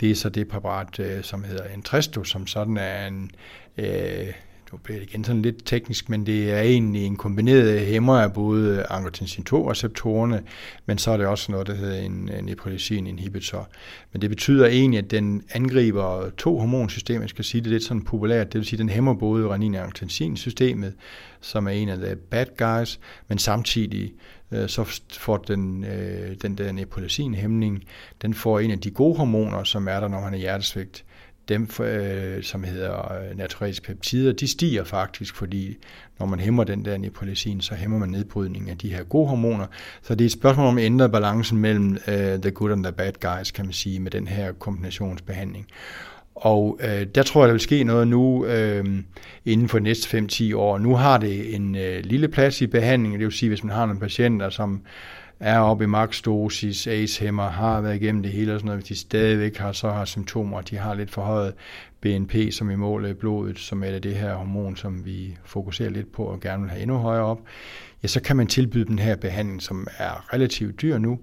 det 0.00 0.10
er 0.10 0.14
så 0.14 0.28
det 0.28 0.48
præparat, 0.48 1.00
øh, 1.00 1.22
som 1.22 1.44
hedder 1.44 1.64
Entresto, 1.64 2.24
som 2.24 2.46
sådan 2.46 2.76
er 2.76 3.06
en 3.06 3.30
øh, 3.78 4.32
nu 4.72 4.78
bliver 4.78 4.98
det 5.00 5.08
igen 5.10 5.24
sådan 5.24 5.42
lidt 5.42 5.66
teknisk, 5.66 6.08
men 6.08 6.26
det 6.26 6.50
er 6.50 6.60
egentlig 6.60 7.06
en 7.06 7.16
kombineret 7.16 7.80
hæmmer 7.80 8.20
af 8.20 8.32
både 8.32 8.86
angiotensin 8.90 9.46
2-receptorerne, 9.50 10.40
men 10.86 10.98
så 10.98 11.10
er 11.10 11.16
det 11.16 11.26
også 11.26 11.52
noget, 11.52 11.66
der 11.66 11.74
hedder 11.74 12.00
en 12.00 12.30
neprilysin 12.42 13.06
inhibitor. 13.06 13.68
Men 14.12 14.22
det 14.22 14.30
betyder 14.30 14.66
egentlig, 14.66 14.98
at 14.98 15.10
den 15.10 15.42
angriber 15.50 16.30
to 16.38 16.58
hormonsystemer, 16.58 17.20
jeg 17.20 17.28
skal 17.28 17.44
sige 17.44 17.60
det 17.60 17.70
lidt 17.70 17.82
sådan 17.82 18.02
populært, 18.02 18.52
det 18.52 18.58
vil 18.58 18.66
sige, 18.66 18.76
at 18.76 18.80
den 18.80 18.88
hæmmer 18.88 19.14
både 19.14 19.54
renin- 19.54 19.76
og 19.76 19.82
angiotensin-systemet, 19.82 20.94
som 21.40 21.66
er 21.66 21.70
en 21.70 21.88
af 21.88 21.98
de 21.98 22.16
bad 22.30 22.46
guys, 22.58 23.00
men 23.28 23.38
samtidig 23.38 24.12
øh, 24.52 24.68
så 24.68 25.00
får 25.12 25.36
den, 25.36 25.84
øh, 25.84 26.36
den 26.42 26.58
der 26.58 26.72
neprilysin-hæmning, 26.72 27.84
den 28.22 28.34
får 28.34 28.60
en 28.60 28.70
af 28.70 28.80
de 28.80 28.90
gode 28.90 29.16
hormoner, 29.16 29.64
som 29.64 29.88
er 29.88 30.00
der, 30.00 30.08
når 30.08 30.20
man 30.20 30.34
er 30.34 30.38
hjertesvigt, 30.38 31.04
dem, 31.50 31.68
øh, 31.80 32.42
som 32.42 32.64
hedder 32.64 33.12
øh, 33.62 33.74
peptider, 33.84 34.32
de 34.32 34.48
stiger 34.48 34.84
faktisk, 34.84 35.36
fordi 35.36 35.76
når 36.18 36.26
man 36.26 36.40
hæmmer 36.40 36.64
den 36.64 36.84
der 36.84 36.98
neprilysin, 36.98 37.60
så 37.60 37.74
hæmmer 37.74 37.98
man 37.98 38.08
nedbrydningen 38.08 38.70
af 38.70 38.78
de 38.78 38.94
her 38.94 39.04
gode 39.04 39.28
hormoner. 39.28 39.66
Så 40.02 40.14
det 40.14 40.24
er 40.24 40.26
et 40.26 40.32
spørgsmål 40.32 40.66
om 40.66 40.78
at 40.78 40.84
ændre 40.84 41.10
balancen 41.10 41.58
mellem 41.58 41.98
uh, 42.08 42.14
the 42.14 42.50
good 42.50 42.72
and 42.72 42.84
the 42.84 42.92
bad 42.92 43.12
guys, 43.20 43.50
kan 43.50 43.64
man 43.64 43.72
sige, 43.72 44.00
med 44.00 44.10
den 44.10 44.28
her 44.28 44.52
kombinationsbehandling. 44.52 45.66
Og 46.34 46.78
øh, 46.82 47.06
der 47.14 47.22
tror 47.22 47.42
jeg, 47.42 47.48
der 47.48 47.52
vil 47.52 47.60
ske 47.60 47.84
noget 47.84 48.08
nu 48.08 48.46
øh, 48.46 48.84
inden 49.44 49.68
for 49.68 49.78
de 49.78 49.84
næste 49.84 50.18
5-10 50.18 50.56
år. 50.56 50.78
Nu 50.78 50.96
har 50.96 51.18
det 51.18 51.54
en 51.54 51.76
øh, 51.76 52.04
lille 52.04 52.28
plads 52.28 52.60
i 52.60 52.66
behandlingen, 52.66 53.20
det 53.20 53.26
vil 53.26 53.32
sige, 53.32 53.48
hvis 53.48 53.64
man 53.64 53.74
har 53.74 53.86
nogle 53.86 54.00
patienter, 54.00 54.50
som 54.50 54.82
er 55.40 55.58
oppe 55.58 55.84
i 55.84 55.86
maksdosis, 55.86 56.86
ACE-hæmmer, 56.86 57.48
har 57.48 57.80
været 57.80 58.02
igennem 58.02 58.22
det 58.22 58.32
hele 58.32 58.54
og 58.54 58.60
sådan 58.60 58.66
noget, 58.66 58.80
hvis 58.80 58.88
de 58.88 58.96
stadigvæk 58.96 59.56
har, 59.56 59.72
så 59.72 59.90
har 59.90 60.04
symptomer, 60.04 60.60
de 60.60 60.76
har 60.76 60.94
lidt 60.94 61.10
forhøjet 61.10 61.54
BNP, 62.00 62.34
som 62.50 62.68
vi 62.68 62.76
måler 62.76 63.08
i 63.08 63.14
blodet, 63.14 63.58
som 63.58 63.84
er 63.84 63.98
det 63.98 64.14
her 64.14 64.34
hormon, 64.34 64.76
som 64.76 65.04
vi 65.04 65.36
fokuserer 65.44 65.90
lidt 65.90 66.12
på 66.12 66.24
og 66.24 66.40
gerne 66.40 66.62
vil 66.62 66.70
have 66.70 66.82
endnu 66.82 66.96
højere 66.96 67.24
op, 67.24 67.40
ja, 68.02 68.08
så 68.08 68.22
kan 68.22 68.36
man 68.36 68.46
tilbyde 68.46 68.84
den 68.84 68.98
her 68.98 69.16
behandling, 69.16 69.62
som 69.62 69.86
er 69.98 70.34
relativt 70.34 70.82
dyr 70.82 70.98
nu, 70.98 71.18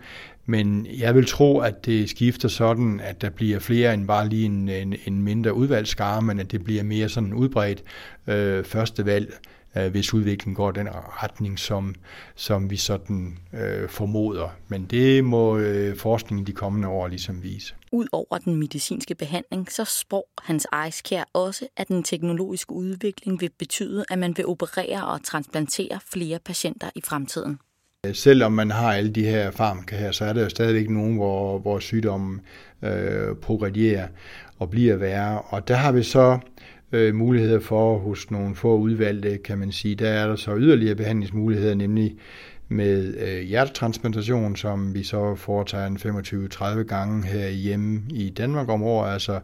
men 0.45 0.87
jeg 0.99 1.15
vil 1.15 1.25
tro, 1.25 1.59
at 1.59 1.85
det 1.85 2.09
skifter 2.09 2.47
sådan, 2.47 2.99
at 2.99 3.21
der 3.21 3.29
bliver 3.29 3.59
flere 3.59 3.93
end 3.93 4.07
bare 4.07 4.29
lige 4.29 4.45
en, 4.45 4.69
en, 4.69 4.95
en 5.05 5.21
mindre 5.21 5.53
udvalgsskare, 5.53 6.21
men 6.21 6.39
at 6.39 6.51
det 6.51 6.63
bliver 6.63 6.83
mere 6.83 7.09
sådan 7.09 7.33
udbredt 7.33 7.83
øh, 8.27 8.63
første 8.63 9.05
valg 9.05 9.33
øh, 9.75 9.91
hvis 9.91 10.13
udviklingen 10.13 10.55
går 10.55 10.71
den 10.71 10.87
retning, 11.23 11.59
som, 11.59 11.95
som 12.35 12.69
vi 12.69 12.77
sådan 12.77 13.37
øh, 13.53 13.89
formoder. 13.89 14.49
Men 14.67 14.85
det 14.85 15.23
må 15.23 15.57
øh, 15.57 15.97
forskningen 15.97 16.47
de 16.47 16.51
kommende 16.51 16.87
år 16.87 17.07
ligesom 17.07 17.43
vise. 17.43 17.75
Udover 17.91 18.37
den 18.37 18.55
medicinske 18.55 19.15
behandling, 19.15 19.71
så 19.71 19.85
spår 19.85 20.29
Hans 20.41 20.67
Eiskær 20.85 21.23
også, 21.33 21.67
at 21.77 21.87
den 21.87 22.03
teknologiske 22.03 22.73
udvikling 22.73 23.41
vil 23.41 23.51
betyde, 23.59 24.05
at 24.09 24.19
man 24.19 24.37
vil 24.37 24.45
operere 24.45 25.07
og 25.07 25.23
transplantere 25.23 25.99
flere 26.13 26.39
patienter 26.45 26.89
i 26.95 27.01
fremtiden. 27.05 27.59
Selvom 28.13 28.51
man 28.51 28.71
har 28.71 28.93
alle 28.93 29.11
de 29.11 29.25
her 29.25 29.51
farmaka 29.51 29.97
her, 29.97 30.11
så 30.11 30.25
er 30.25 30.33
der 30.33 30.43
jo 30.43 30.49
stadigvæk 30.49 30.89
nogen, 30.89 31.15
hvor, 31.15 31.59
hvor 31.59 31.79
sygdommen 31.79 32.41
øh, 32.81 33.35
progredierer 33.35 34.07
og 34.59 34.69
bliver 34.69 34.95
værre. 34.95 35.41
Og 35.41 35.67
der 35.67 35.75
har 35.75 35.91
vi 35.91 36.03
så 36.03 36.39
øh, 36.91 37.15
muligheder 37.15 37.59
for 37.59 37.97
hos 37.97 38.31
nogle 38.31 38.55
få 38.55 38.77
udvalgte, 38.77 39.37
kan 39.37 39.57
man 39.57 39.71
sige. 39.71 39.95
Der 39.95 40.09
er 40.09 40.27
der 40.27 40.35
så 40.35 40.55
yderligere 40.57 40.95
behandlingsmuligheder, 40.95 41.75
nemlig 41.75 42.15
med 42.67 43.15
øh, 43.17 43.41
hjertetransplantation, 43.41 44.55
som 44.55 44.93
vi 44.93 45.03
så 45.03 45.35
foretager 45.35 45.85
en 45.85 45.97
25-30 45.97 46.83
gange 46.83 47.25
her 47.25 47.49
hjemme 47.49 48.01
i 48.09 48.29
Danmark 48.29 48.69
om 48.69 48.83
året, 48.83 49.13
altså 49.13 49.39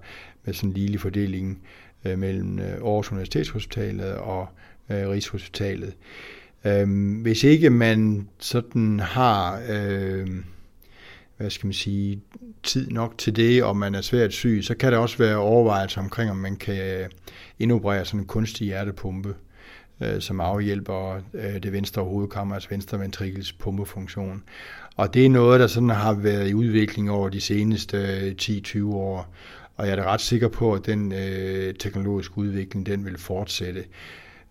med 0.46 0.54
sådan 0.54 0.70
en 0.70 0.74
lille 0.74 1.00
fordeling 1.00 1.62
øh, 2.06 2.20
mellem 2.20 2.60
øh, 2.60 2.66
Aarhus 2.66 3.12
Universitetshospitalet 3.12 4.16
og 4.16 4.48
øh, 4.90 5.10
Rigshospitalet. 5.10 5.94
Øh, 6.66 7.22
hvis 7.22 7.44
ikke 7.44 7.70
man 7.70 8.28
sådan 8.40 9.00
har 9.00 9.62
øh, 9.70 10.28
hvad 11.38 11.50
skal 11.50 11.68
man 11.68 11.74
sige, 11.74 12.22
tid 12.64 12.90
nok 12.90 13.18
til 13.18 13.36
det, 13.36 13.64
og 13.64 13.78
man 13.78 13.96
er 13.96 14.02
svært 14.02 14.34
syg, 14.34 14.60
så 14.64 14.76
kan 14.76 14.92
der 14.92 14.98
også 14.98 15.18
være 15.18 15.38
overvejelser 15.38 16.02
omkring, 16.02 16.32
om 16.32 16.38
man 16.38 16.56
kan 16.56 16.78
øh, 16.78 17.10
indoperere 17.60 18.06
sådan 18.06 18.20
en 18.20 18.26
kunstig 18.26 18.66
hjertepumpe, 18.66 19.36
øh, 20.02 20.22
som 20.22 20.40
afhjælper 20.40 21.22
øh, 21.34 21.64
det 21.64 21.74
venstre 21.74 22.04
hovedkammer, 22.04 22.56
altså 22.56 22.70
venstre 22.70 23.00
ventrikels 23.00 23.54
pumpefunktion. 23.54 24.44
Og 24.96 25.14
det 25.14 25.26
er 25.26 25.30
noget, 25.30 25.60
der 25.60 25.68
sådan 25.68 25.90
har 25.90 26.14
været 26.14 26.50
i 26.50 26.54
udvikling 26.54 27.12
over 27.12 27.30
de 27.30 27.42
seneste 27.42 27.98
øh, 27.98 28.36
10-20 28.42 28.86
år, 28.86 29.34
og 29.76 29.86
jeg 29.88 29.92
er 29.92 29.96
da 29.96 30.14
ret 30.14 30.22
sikker 30.22 30.48
på, 30.48 30.74
at 30.74 30.86
den 30.86 31.12
øh, 31.12 31.74
teknologiske 31.76 32.38
udvikling, 32.38 32.86
den 32.86 33.06
vil 33.06 33.18
fortsætte. 33.18 33.84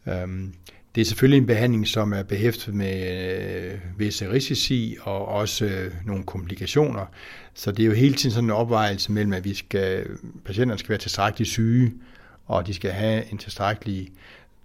Øhm, 0.08 0.54
det 0.94 1.00
er 1.00 1.04
selvfølgelig 1.04 1.38
en 1.38 1.46
behandling, 1.46 1.88
som 1.88 2.12
er 2.12 2.22
behæftet 2.22 2.74
med 2.74 3.72
øh, 3.72 3.78
visse 3.98 4.30
risici 4.30 4.96
og 5.00 5.28
også 5.28 5.64
øh, 5.64 5.92
nogle 6.06 6.24
komplikationer. 6.24 7.06
Så 7.54 7.72
det 7.72 7.82
er 7.82 7.86
jo 7.86 7.92
hele 7.92 8.14
tiden 8.14 8.30
sådan 8.30 8.44
en 8.44 8.50
opvejelse 8.50 9.12
mellem, 9.12 9.32
at 9.32 9.44
vi 9.44 9.54
skal, 9.54 10.06
patienterne 10.44 10.78
skal 10.78 10.88
være 10.88 10.98
tilstrækkeligt 10.98 11.50
syge, 11.50 11.92
og 12.46 12.66
de 12.66 12.74
skal 12.74 12.90
have 12.90 13.32
en 13.32 13.38
tilstrækkelig 13.38 14.08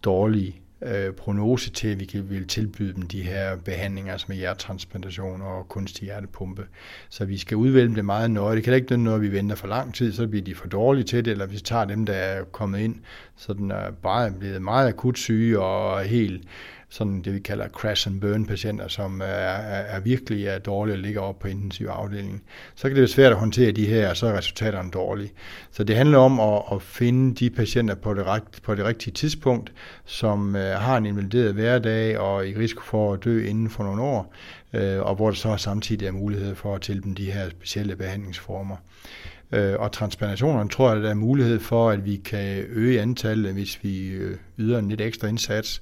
dårlig 0.04 0.62
øh, 0.82 1.14
prognose 1.14 1.72
til, 1.72 1.88
at 1.88 2.00
vi 2.00 2.06
kan 2.06 2.30
vil 2.30 2.48
tilbyde 2.48 2.94
dem 2.94 3.02
de 3.02 3.22
her 3.22 3.56
behandlinger, 3.56 4.12
altså 4.12 4.26
med 4.30 4.38
hjertetransplantation 4.38 5.42
og 5.42 5.68
kunstig 5.68 6.06
hjertepumpe. 6.06 6.66
Så 7.10 7.26
vi 7.26 7.38
skal 7.38 7.58
udvælge 7.58 7.96
det 7.96 8.06
meget 8.06 8.32
nøje. 8.32 8.56
Det 8.56 8.64
kan 8.64 8.74
ikke 8.74 8.98
noget, 8.98 9.22
vi 9.22 9.32
venter 9.32 9.56
for 9.56 9.68
lang 9.68 9.94
tid, 9.94 10.14
så 10.14 10.28
bliver 10.28 10.44
de 10.44 10.56
for 10.56 10.68
dårlige 10.68 11.04
til 11.04 11.26
det, 11.26 11.32
eller 11.32 11.46
hvis 11.46 11.60
vi 11.60 11.64
tager 11.64 11.86
dem, 11.86 12.06
der 12.06 12.14
er 12.14 12.44
kommet 12.44 12.80
ind, 12.80 12.96
så 13.36 13.54
den 13.54 13.72
er 13.72 13.92
bare 13.92 14.32
blevet 14.32 14.62
meget 14.62 14.88
akut 14.88 15.18
syge 15.18 15.60
og 15.60 16.04
helt 16.04 16.44
sådan 16.90 17.22
det, 17.22 17.34
vi 17.34 17.40
kalder 17.40 17.68
crash 17.68 18.08
and 18.08 18.22
burn 18.22 18.46
patienter, 18.46 18.88
som 18.88 19.22
er, 19.22 19.26
er, 19.26 19.82
er 19.82 20.00
virkelig 20.00 20.46
er 20.46 20.60
dårlige 20.60 20.96
og 20.96 21.00
ligger 21.00 21.22
op 21.22 21.40
på 21.40 21.48
intensiv 21.48 21.88
afdeling. 21.88 22.44
Så 22.76 22.82
kan 22.82 22.92
det 22.96 23.02
være 23.02 23.08
svært 23.08 23.32
at 23.32 23.38
håndtere 23.38 23.72
de 23.72 23.86
her, 23.86 24.10
og 24.10 24.18
så 24.18 24.28
er 24.28 24.38
resultaterne 24.38 24.92
dårlige. 24.92 25.32
Så 25.72 25.84
det 25.84 25.96
handler 25.96 26.18
om 26.18 26.40
at, 26.40 26.62
at 26.72 26.82
finde 26.82 27.36
de 27.36 27.50
patienter 27.50 27.96
på 27.96 28.14
det, 28.14 28.28
rigt, 28.28 28.62
på 28.64 28.76
det 28.76 28.86
rigtige 28.86 29.14
tidspunkt, 29.14 29.74
som 30.06 30.56
øh, 30.56 30.80
har 30.80 30.98
en 30.98 31.06
invalideret 31.06 31.54
hverdag 31.54 32.20
og 32.20 32.48
i 32.48 32.58
risiko 32.58 32.82
for 32.82 33.14
at 33.14 33.24
dø 33.24 33.46
inden 33.46 33.70
for 33.70 33.84
nogle 33.84 34.02
år, 34.02 34.34
øh, 34.74 35.02
og 35.02 35.16
hvor 35.16 35.28
der 35.28 35.36
så 35.36 35.58
samtidig 35.58 36.08
er 36.08 36.12
mulighed 36.12 36.56
for 36.56 36.76
at 36.76 36.82
tilbyde 36.82 37.16
de 37.16 37.32
her 37.32 37.50
specielle 37.50 37.96
behandlingsformer. 37.96 38.76
Øh, 39.52 39.76
og 39.80 39.92
transplantationerne 39.92 40.70
tror 40.70 40.90
jeg, 40.90 40.98
at 40.98 41.04
der 41.04 41.10
er 41.10 41.14
mulighed 41.14 41.60
for, 41.60 41.90
at 41.90 42.06
vi 42.06 42.16
kan 42.16 42.66
øge 42.70 43.02
antallet, 43.02 43.54
hvis 43.54 43.84
vi 43.84 44.08
øh, 44.08 44.38
yder 44.58 44.80
en 44.80 44.90
lidt 44.90 45.02
ekstra 45.02 45.28
indsats. 45.28 45.82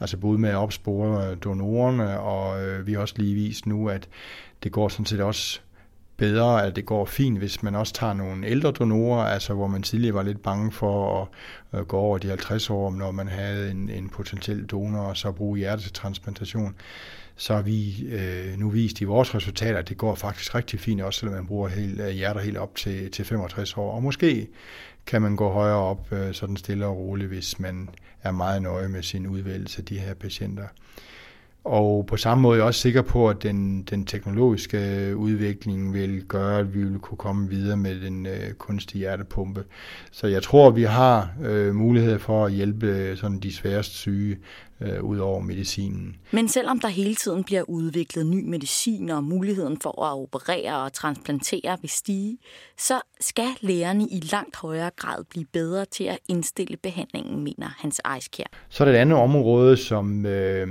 Altså 0.00 0.16
både 0.16 0.38
med 0.38 0.50
at 0.50 0.56
opspore 0.56 1.30
øh, 1.30 1.36
donorerne, 1.44 2.20
og 2.20 2.62
øh, 2.62 2.86
vi 2.86 2.92
har 2.92 3.00
også 3.00 3.14
lige 3.16 3.34
vist 3.34 3.66
nu, 3.66 3.88
at 3.88 4.08
det 4.62 4.72
går 4.72 4.88
sådan 4.88 5.06
set 5.06 5.20
også 5.20 5.60
bedre, 6.16 6.66
at 6.66 6.76
det 6.76 6.86
går 6.86 7.04
fint, 7.04 7.38
hvis 7.38 7.62
man 7.62 7.74
også 7.74 7.92
tager 7.92 8.14
nogle 8.14 8.46
ældre 8.46 8.70
donorer, 8.70 9.24
altså 9.24 9.54
hvor 9.54 9.66
man 9.66 9.82
tidligere 9.82 10.14
var 10.14 10.22
lidt 10.22 10.42
bange 10.42 10.72
for 10.72 11.22
at 11.22 11.28
øh, 11.78 11.86
gå 11.86 11.96
over 11.96 12.18
de 12.18 12.28
50 12.28 12.70
år, 12.70 12.90
når 12.90 13.10
man 13.10 13.28
havde 13.28 13.70
en, 13.70 13.88
en 13.88 14.08
potentiel 14.08 14.66
donor, 14.66 15.00
og 15.00 15.16
så 15.16 15.32
bruge 15.32 15.58
hjertetransplantation. 15.58 16.74
Så 17.36 17.54
har 17.54 17.62
vi 17.62 18.06
øh, 18.08 18.58
nu 18.58 18.70
vist 18.70 19.00
i 19.00 19.04
vores 19.04 19.34
resultater, 19.34 19.78
at 19.78 19.88
det 19.88 19.96
går 19.96 20.14
faktisk 20.14 20.54
rigtig 20.54 20.80
fint, 20.80 21.02
også 21.02 21.20
selvom 21.20 21.34
man 21.34 21.46
bruger 21.46 21.68
helt, 21.68 22.00
øh, 22.00 22.08
hjerter 22.08 22.40
helt 22.40 22.56
op 22.56 22.74
til, 22.74 23.10
til 23.10 23.24
65 23.24 23.76
år. 23.76 23.94
Og 23.94 24.02
måske 24.02 24.48
kan 25.06 25.22
man 25.22 25.36
gå 25.36 25.50
højere 25.50 25.76
op 25.76 26.12
øh, 26.12 26.34
sådan 26.34 26.56
stille 26.56 26.86
og 26.86 26.96
roligt, 26.96 27.28
hvis 27.28 27.58
man 27.58 27.88
er 28.22 28.30
meget 28.30 28.62
nøje 28.62 28.88
med 28.88 29.02
sin 29.02 29.26
udvælgelse 29.26 29.78
af 29.78 29.84
de 29.84 29.98
her 29.98 30.14
patienter. 30.14 30.66
Og 31.64 32.06
på 32.06 32.16
samme 32.16 32.42
måde 32.42 32.54
er 32.54 32.58
jeg 32.58 32.66
også 32.66 32.80
sikker 32.80 33.02
på, 33.02 33.28
at 33.28 33.42
den, 33.42 33.82
den 33.82 34.04
teknologiske 34.04 35.12
udvikling 35.16 35.94
vil 35.94 36.24
gøre, 36.24 36.58
at 36.58 36.74
vi 36.74 36.84
vil 36.84 36.98
kunne 36.98 37.18
komme 37.18 37.48
videre 37.48 37.76
med 37.76 38.00
den 38.00 38.26
øh, 38.26 38.52
kunstige 38.58 38.98
hjertepumpe. 38.98 39.64
Så 40.12 40.26
jeg 40.26 40.42
tror, 40.42 40.68
at 40.68 40.76
vi 40.76 40.82
har 40.82 41.28
øh, 41.42 41.74
mulighed 41.74 42.18
for 42.18 42.46
at 42.46 42.52
hjælpe 42.52 42.86
øh, 42.86 43.16
sådan 43.16 43.38
de 43.38 43.52
sværest 43.52 43.92
syge 43.92 44.38
øh, 44.80 45.02
ud 45.02 45.18
over 45.18 45.40
medicinen. 45.40 46.16
Men 46.30 46.48
selvom 46.48 46.80
der 46.80 46.88
hele 46.88 47.14
tiden 47.14 47.44
bliver 47.44 47.62
udviklet 47.62 48.26
ny 48.26 48.48
medicin 48.48 49.10
og 49.10 49.24
muligheden 49.24 49.78
for 49.82 50.02
at 50.02 50.12
operere 50.12 50.84
og 50.84 50.92
transplantere 50.92 51.78
vil 51.80 51.90
stige, 51.90 52.38
så 52.78 53.00
skal 53.20 53.48
lægerne 53.60 54.04
i 54.04 54.20
langt 54.32 54.56
højere 54.56 54.90
grad 54.96 55.24
blive 55.30 55.46
bedre 55.52 55.84
til 55.84 56.04
at 56.04 56.18
indstille 56.28 56.76
behandlingen, 56.76 57.44
mener 57.44 57.68
Hans 57.78 58.00
Eiskær. 58.14 58.44
Så 58.68 58.84
er 58.84 58.88
der 58.88 58.94
et 58.94 59.00
andet 59.00 59.18
område, 59.18 59.76
som... 59.76 60.26
Øh, 60.26 60.68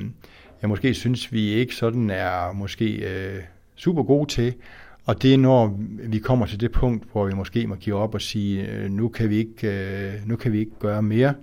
jeg 0.63 0.69
måske 0.69 0.93
synes, 0.93 1.33
vi 1.33 1.47
ikke 1.47 1.75
sådan 1.75 2.09
er 2.09 2.53
måske 2.53 2.95
øh, 2.95 3.41
super 3.75 4.03
gode 4.03 4.29
til. 4.29 4.53
Og 5.05 5.21
det 5.21 5.33
er, 5.33 5.37
når 5.37 5.79
vi 6.03 6.19
kommer 6.19 6.45
til 6.45 6.59
det 6.59 6.71
punkt, 6.71 7.11
hvor 7.11 7.25
vi 7.25 7.33
måske 7.33 7.67
må 7.67 7.75
give 7.75 7.95
op 7.95 8.13
og 8.13 8.21
sige, 8.21 8.67
øh, 8.67 8.89
nu, 8.91 9.09
kan 9.09 9.29
vi 9.29 9.37
ikke, 9.37 9.67
øh, 9.67 10.13
nu 10.25 10.35
kan 10.35 10.51
vi 10.51 10.59
ikke 10.59 10.79
gøre 10.79 11.01
mere. 11.01 11.33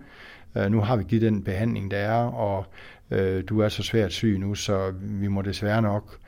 Øh, 0.56 0.70
nu 0.70 0.80
har 0.80 0.96
vi 0.96 1.04
givet 1.08 1.22
den 1.22 1.42
behandling, 1.44 1.90
der 1.90 1.96
er, 1.96 2.24
og 2.24 2.66
øh, 3.10 3.44
du 3.48 3.60
er 3.60 3.68
så 3.68 3.82
svært 3.82 4.12
syg 4.12 4.38
nu, 4.38 4.54
så 4.54 4.92
vi 5.00 5.28
må 5.28 5.42
desværre 5.42 5.82
nok 5.82 6.18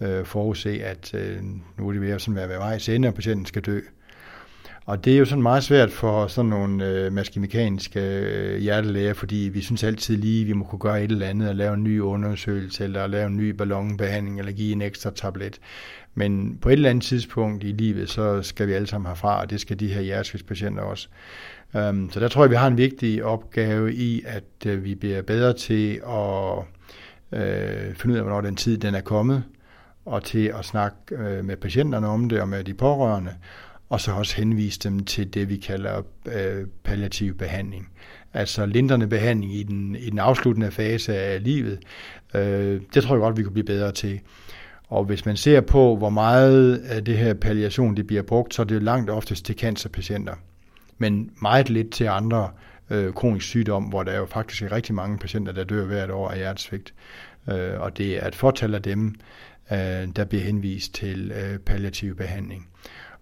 øh, 0.00 0.24
forudse, 0.24 0.84
at 0.84 1.14
øh, 1.14 1.42
nu 1.78 1.88
er 1.88 1.92
det 1.92 2.00
ved 2.00 2.10
at 2.10 2.20
sådan 2.20 2.36
være 2.36 2.48
ved 2.48 2.56
vej, 2.56 2.78
ende, 2.88 3.08
og 3.08 3.14
patienten 3.14 3.46
skal 3.46 3.62
dø. 3.62 3.80
Og 4.86 5.04
det 5.04 5.14
er 5.14 5.18
jo 5.18 5.24
sådan 5.24 5.42
meget 5.42 5.64
svært 5.64 5.90
for 5.90 6.26
sådan 6.26 6.48
nogle 6.48 6.86
øh, 6.86 7.12
maskemekaniske 7.12 8.00
øh, 8.00 8.58
hjertelæger, 8.58 9.14
fordi 9.14 9.36
vi 9.36 9.60
synes 9.60 9.84
altid 9.84 10.16
lige, 10.16 10.44
vi 10.44 10.52
må 10.52 10.64
kunne 10.64 10.78
gøre 10.78 11.04
et 11.04 11.12
eller 11.12 11.26
andet, 11.26 11.48
og 11.48 11.54
lave 11.54 11.74
en 11.74 11.84
ny 11.84 12.00
undersøgelse, 12.00 12.84
eller 12.84 13.06
lave 13.06 13.26
en 13.26 13.36
ny 13.36 13.50
ballonbehandling, 13.50 14.38
eller 14.38 14.52
give 14.52 14.72
en 14.72 14.82
ekstra 14.82 15.10
tablet. 15.10 15.58
Men 16.14 16.58
på 16.60 16.68
et 16.68 16.72
eller 16.72 16.90
andet 16.90 17.04
tidspunkt 17.04 17.64
i 17.64 17.66
livet, 17.66 18.10
så 18.10 18.42
skal 18.42 18.68
vi 18.68 18.72
alle 18.72 18.86
sammen 18.86 19.08
herfra, 19.08 19.40
og 19.40 19.50
det 19.50 19.60
skal 19.60 19.80
de 19.80 19.88
her 19.88 20.00
hjertesvigtspatienter 20.00 20.82
også. 20.82 21.08
Um, 21.74 22.10
så 22.10 22.20
der 22.20 22.28
tror 22.28 22.42
jeg, 22.42 22.50
vi 22.50 22.56
har 22.56 22.66
en 22.66 22.76
vigtig 22.76 23.24
opgave 23.24 23.94
i, 23.94 24.22
at 24.26 24.66
øh, 24.66 24.84
vi 24.84 24.94
bliver 24.94 25.22
bedre 25.22 25.52
til 25.52 26.00
at 26.08 26.58
øh, 27.40 27.94
finde 27.94 28.12
ud 28.12 28.16
af, 28.16 28.22
hvornår 28.22 28.40
den 28.40 28.56
tid 28.56 28.78
den 28.78 28.94
er 28.94 29.00
kommet, 29.00 29.42
og 30.04 30.24
til 30.24 30.46
at 30.58 30.64
snakke 30.64 30.96
øh, 31.10 31.44
med 31.44 31.56
patienterne 31.56 32.06
om 32.06 32.28
det 32.28 32.40
og 32.40 32.48
med 32.48 32.64
de 32.64 32.74
pårørende, 32.74 33.30
og 33.92 34.00
så 34.00 34.12
også 34.12 34.36
henvise 34.36 34.78
dem 34.78 35.04
til 35.04 35.34
det, 35.34 35.48
vi 35.48 35.56
kalder 35.56 36.02
øh, 36.26 36.66
palliativ 36.84 37.36
behandling. 37.36 37.88
Altså 38.34 38.66
lindrende 38.66 39.06
behandling 39.06 39.54
i 39.54 39.62
den, 39.62 39.96
i 39.96 40.10
den 40.10 40.18
afsluttende 40.18 40.70
fase 40.70 41.16
af 41.16 41.44
livet. 41.44 41.78
Øh, 42.34 42.80
det 42.94 43.02
tror 43.02 43.14
jeg 43.14 43.20
godt, 43.20 43.36
vi 43.36 43.42
kunne 43.42 43.52
blive 43.52 43.64
bedre 43.64 43.92
til. 43.92 44.20
Og 44.88 45.04
hvis 45.04 45.26
man 45.26 45.36
ser 45.36 45.60
på, 45.60 45.96
hvor 45.96 46.10
meget 46.10 46.76
af 46.76 47.04
det 47.04 47.18
her 47.18 47.34
palliation 47.34 47.96
det 47.96 48.06
bliver 48.06 48.22
brugt, 48.22 48.54
så 48.54 48.62
er 48.62 48.66
det 48.66 48.82
langt 48.82 49.10
oftest 49.10 49.44
til 49.44 49.58
cancerpatienter. 49.58 50.34
Men 50.98 51.30
meget 51.42 51.70
lidt 51.70 51.90
til 51.90 52.04
andre 52.04 52.50
øh, 52.90 53.12
kronisk 53.12 53.46
sygdom, 53.46 53.84
hvor 53.84 54.02
der 54.02 54.12
er 54.12 54.18
jo 54.18 54.26
faktisk 54.26 54.62
er 54.62 54.72
rigtig 54.72 54.94
mange 54.94 55.18
patienter, 55.18 55.52
der 55.52 55.64
dør 55.64 55.84
hvert 55.84 56.10
år 56.10 56.28
af 56.28 56.36
hjertesvigt. 56.36 56.94
Øh, 57.50 57.80
og 57.80 57.98
det 57.98 58.22
er 58.22 58.28
et 58.28 58.34
fortal 58.34 58.74
af 58.74 58.82
dem, 58.82 59.14
øh, 59.72 60.08
der 60.16 60.24
bliver 60.24 60.44
henvist 60.44 60.94
til 60.94 61.32
øh, 61.32 61.58
palliativ 61.58 62.16
behandling. 62.16 62.68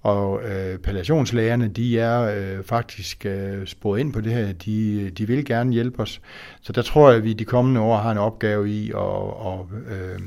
Og 0.03 0.43
øh, 0.43 0.79
palliationslægerne, 0.79 1.69
de 1.69 1.99
er 1.99 2.21
øh, 2.21 2.65
faktisk 2.65 3.27
øh, 3.27 3.67
sporet 3.67 4.01
ind 4.01 4.13
på 4.13 4.21
det 4.21 4.33
her. 4.33 4.53
De, 4.53 5.11
de 5.11 5.27
vil 5.27 5.45
gerne 5.45 5.73
hjælpe 5.73 6.03
os. 6.03 6.21
Så 6.63 6.73
der 6.73 6.83
tror 6.83 7.09
jeg, 7.09 7.19
at 7.19 7.25
vi 7.25 7.33
de 7.33 7.45
kommende 7.45 7.81
år 7.81 7.97
har 7.97 8.11
en 8.11 8.19
opgave 8.19 8.71
i 8.71 8.91
at, 8.91 9.25
at 9.47 9.61
øh, 9.95 10.21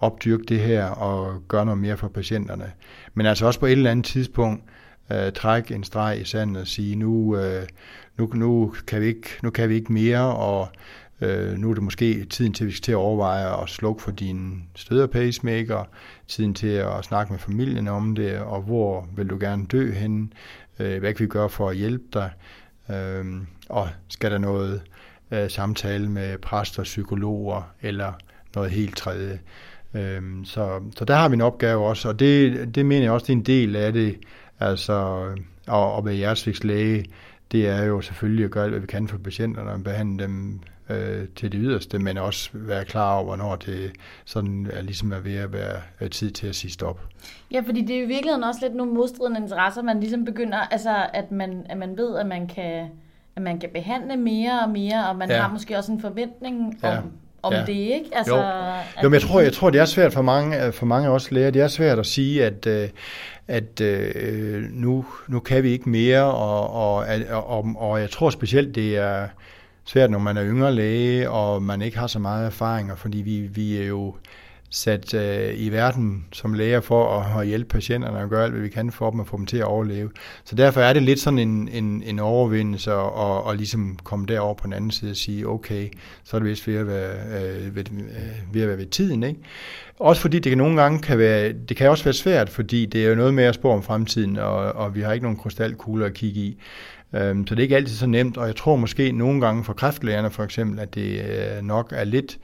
opdyrke 0.00 0.44
det 0.44 0.60
her 0.60 0.84
og 0.84 1.42
gøre 1.48 1.64
noget 1.64 1.80
mere 1.80 1.96
for 1.96 2.08
patienterne. 2.08 2.72
Men 3.14 3.26
altså 3.26 3.46
også 3.46 3.60
på 3.60 3.66
et 3.66 3.72
eller 3.72 3.90
andet 3.90 4.04
tidspunkt 4.04 4.64
øh, 5.12 5.32
trække 5.32 5.74
en 5.74 5.84
streg 5.84 6.20
i 6.20 6.24
sandet 6.24 6.60
og 6.62 6.66
sige, 6.66 6.96
nu, 6.96 7.36
øh, 7.36 7.62
nu, 8.18 8.30
nu, 8.34 8.74
kan 8.86 9.00
vi 9.00 9.06
ikke, 9.06 9.28
nu 9.42 9.50
kan 9.50 9.68
vi 9.68 9.74
ikke 9.74 9.92
mere, 9.92 10.36
og 10.36 10.68
Øh, 11.20 11.58
nu 11.58 11.70
er 11.70 11.74
det 11.74 11.82
måske 11.82 12.24
tiden 12.24 12.52
til, 12.52 12.64
at 12.64 12.68
vi 12.68 12.72
skal 12.72 12.82
til 12.82 12.92
at 12.92 12.96
overveje 12.96 13.62
at 13.62 13.68
slukke 13.68 14.02
for 14.02 14.10
din 14.10 14.64
støder 14.74 15.06
pacemaker, 15.06 15.84
tiden 16.28 16.54
til 16.54 16.66
at 16.66 17.04
snakke 17.04 17.32
med 17.32 17.40
familien 17.40 17.88
om 17.88 18.14
det, 18.14 18.38
og 18.38 18.62
hvor 18.62 19.08
vil 19.16 19.30
du 19.30 19.38
gerne 19.40 19.66
dø 19.66 19.92
hen, 19.92 20.32
øh, 20.78 20.98
hvad 20.98 21.14
kan 21.14 21.24
vi 21.24 21.28
gøre 21.28 21.48
for 21.48 21.68
at 21.68 21.76
hjælpe 21.76 22.04
dig, 22.12 22.30
øh, 22.90 23.24
og 23.68 23.88
skal 24.08 24.30
der 24.30 24.38
noget 24.38 24.82
øh, 25.30 25.50
samtale 25.50 26.08
med 26.10 26.38
præster, 26.38 26.82
psykologer 26.82 27.72
eller 27.82 28.12
noget 28.54 28.70
helt 28.70 28.96
tredje. 28.96 29.40
Øh, 29.94 30.22
så, 30.44 30.80
så 30.96 31.04
der 31.04 31.14
har 31.14 31.28
vi 31.28 31.34
en 31.34 31.40
opgave 31.40 31.86
også, 31.86 32.08
og 32.08 32.18
det, 32.18 32.74
det 32.74 32.86
mener 32.86 33.02
jeg 33.02 33.12
også, 33.12 33.26
det 33.26 33.32
er 33.32 33.36
en 33.36 33.42
del 33.42 33.76
af 33.76 33.92
det, 33.92 34.16
altså 34.60 35.24
at, 35.68 35.98
at 35.98 36.04
være 36.04 36.14
hjertesvigtslæge, 36.14 37.04
det 37.52 37.68
er 37.68 37.84
jo 37.84 38.00
selvfølgelig 38.00 38.44
at 38.44 38.50
gøre 38.50 38.64
alt, 38.64 38.72
hvad 38.72 38.80
vi 38.80 38.86
kan 38.86 39.08
for 39.08 39.18
patienterne 39.18 39.70
og 39.70 39.84
behandle 39.84 40.24
dem 40.24 40.60
øh, 40.90 41.28
til 41.36 41.52
det 41.52 41.60
yderste, 41.62 41.98
men 41.98 42.18
også 42.18 42.50
være 42.52 42.84
klar 42.84 43.14
over, 43.14 43.24
hvornår 43.24 43.56
det 43.56 43.92
sådan 44.24 44.70
er 44.72 44.82
ligesom 44.82 45.12
er 45.12 45.20
ved 45.20 45.36
at 45.36 45.52
være 45.52 45.76
øh, 46.00 46.10
tid 46.10 46.30
til 46.30 46.46
at 46.46 46.54
sige 46.54 46.70
stop. 46.70 47.00
Ja, 47.52 47.62
fordi 47.66 47.80
det 47.80 47.96
er 47.96 48.00
jo 48.00 48.04
i 48.04 48.08
virkeligheden 48.08 48.44
også 48.44 48.60
lidt 48.62 48.74
nogle 48.74 48.92
modstridende 48.92 49.40
interesser, 49.40 49.82
man 49.82 50.00
ligesom 50.00 50.24
begynder, 50.24 50.58
altså 50.58 51.06
at 51.14 51.32
man, 51.32 51.66
at 51.68 51.76
man 51.76 51.96
ved, 51.96 52.16
at 52.16 52.26
man 52.26 52.46
kan 52.46 52.88
at 53.36 53.42
man 53.42 53.60
kan 53.60 53.70
behandle 53.74 54.16
mere 54.16 54.60
og 54.64 54.70
mere, 54.70 55.08
og 55.08 55.16
man 55.16 55.30
ja. 55.30 55.40
har 55.40 55.52
måske 55.52 55.78
også 55.78 55.92
en 55.92 56.00
forventning 56.00 56.78
om, 56.82 56.90
ja. 56.90 57.00
om 57.42 57.52
ja. 57.52 57.60
det, 57.60 57.72
ikke? 57.72 58.10
Altså, 58.12 58.36
jo, 58.36 58.42
jo 59.02 59.08
men 59.08 59.12
jeg 59.12 59.22
tror, 59.22 59.40
jeg 59.40 59.52
tror, 59.52 59.70
det 59.70 59.80
er 59.80 59.84
svært 59.84 60.12
for 60.12 60.22
mange, 60.22 60.72
for 60.72 60.86
mange 60.86 61.08
os 61.08 61.30
læger, 61.30 61.50
det 61.50 61.62
er 61.62 61.68
svært 61.68 61.98
at 61.98 62.06
sige, 62.06 62.44
at, 62.44 62.66
øh, 62.66 62.88
at 63.48 63.80
øh, 63.80 64.62
nu, 64.70 65.04
nu 65.28 65.40
kan 65.40 65.62
vi 65.62 65.70
ikke 65.70 65.88
mere, 65.88 66.24
og, 66.24 66.70
og, 66.70 67.06
og, 67.30 67.66
og 67.76 68.00
jeg 68.00 68.10
tror 68.10 68.30
specielt, 68.30 68.74
det 68.74 68.98
er 68.98 69.28
svært, 69.90 70.10
når 70.10 70.18
man 70.18 70.36
er 70.36 70.44
yngre 70.44 70.74
læge, 70.74 71.30
og 71.30 71.62
man 71.62 71.82
ikke 71.82 71.98
har 71.98 72.06
så 72.06 72.18
meget 72.18 72.46
erfaringer, 72.46 72.96
fordi 72.96 73.18
vi, 73.18 73.40
vi 73.40 73.76
er 73.76 73.86
jo 73.86 74.14
sat 74.72 75.14
øh, 75.14 75.54
i 75.56 75.68
verden 75.68 76.26
som 76.32 76.54
læger 76.54 76.80
for 76.80 77.20
at, 77.20 77.40
at 77.40 77.46
hjælpe 77.46 77.68
patienterne 77.68 78.18
og 78.18 78.28
gøre 78.28 78.44
alt, 78.44 78.52
hvad 78.52 78.62
vi 78.62 78.68
kan 78.68 78.92
for 78.92 79.10
dem 79.10 79.20
og 79.20 79.26
få 79.26 79.36
dem 79.36 79.46
til 79.46 79.56
at 79.56 79.64
overleve. 79.64 80.10
Så 80.44 80.54
derfor 80.54 80.80
er 80.80 80.92
det 80.92 81.02
lidt 81.02 81.20
sådan 81.20 81.38
en, 81.38 81.68
en, 81.68 82.02
en 82.02 82.18
overvindelse 82.18 82.90
at 82.90 82.96
og, 82.96 83.44
og 83.44 83.56
ligesom 83.56 83.98
komme 84.04 84.26
derover 84.26 84.54
på 84.54 84.64
den 84.64 84.72
anden 84.72 84.90
side 84.90 85.10
og 85.10 85.16
sige, 85.16 85.48
okay, 85.48 85.88
så 86.24 86.36
er 86.36 86.40
det 86.40 86.48
vist 86.48 86.66
ved 86.66 86.76
at 86.76 86.86
være, 86.86 87.14
øh, 87.14 87.76
ved, 87.76 87.84
øh, 87.92 88.54
ved, 88.54 88.62
at 88.62 88.68
være 88.68 88.78
ved 88.78 88.86
tiden. 88.86 89.22
Ikke? 89.22 89.40
Også 89.98 90.22
fordi 90.22 90.38
det 90.38 90.50
kan 90.50 90.58
nogle 90.58 90.82
gange 90.82 90.98
kan 90.98 91.18
være, 91.18 91.52
det 91.52 91.76
kan 91.76 91.90
også 91.90 92.04
være 92.04 92.14
svært, 92.14 92.50
fordi 92.50 92.86
det 92.86 93.04
er 93.04 93.08
jo 93.08 93.14
noget 93.14 93.34
med 93.34 93.44
at 93.44 93.54
spå 93.54 93.70
om 93.70 93.82
fremtiden, 93.82 94.38
og, 94.38 94.56
og 94.56 94.94
vi 94.94 95.00
har 95.00 95.12
ikke 95.12 95.24
nogen 95.24 95.38
krystalkugler 95.38 96.06
at 96.06 96.14
kigge 96.14 96.40
i. 96.40 96.58
Øhm, 97.14 97.46
så 97.46 97.54
det 97.54 97.60
er 97.60 97.62
ikke 97.62 97.76
altid 97.76 97.96
så 97.96 98.06
nemt, 98.06 98.36
og 98.36 98.46
jeg 98.46 98.56
tror 98.56 98.76
måske 98.76 99.12
nogle 99.12 99.40
gange 99.40 99.64
for 99.64 99.72
kræftlægerne 99.72 100.30
for 100.30 100.44
eksempel, 100.44 100.78
at 100.78 100.94
det 100.94 101.24
øh, 101.24 101.62
nok 101.62 101.92
er 101.96 102.04
lidt 102.04 102.38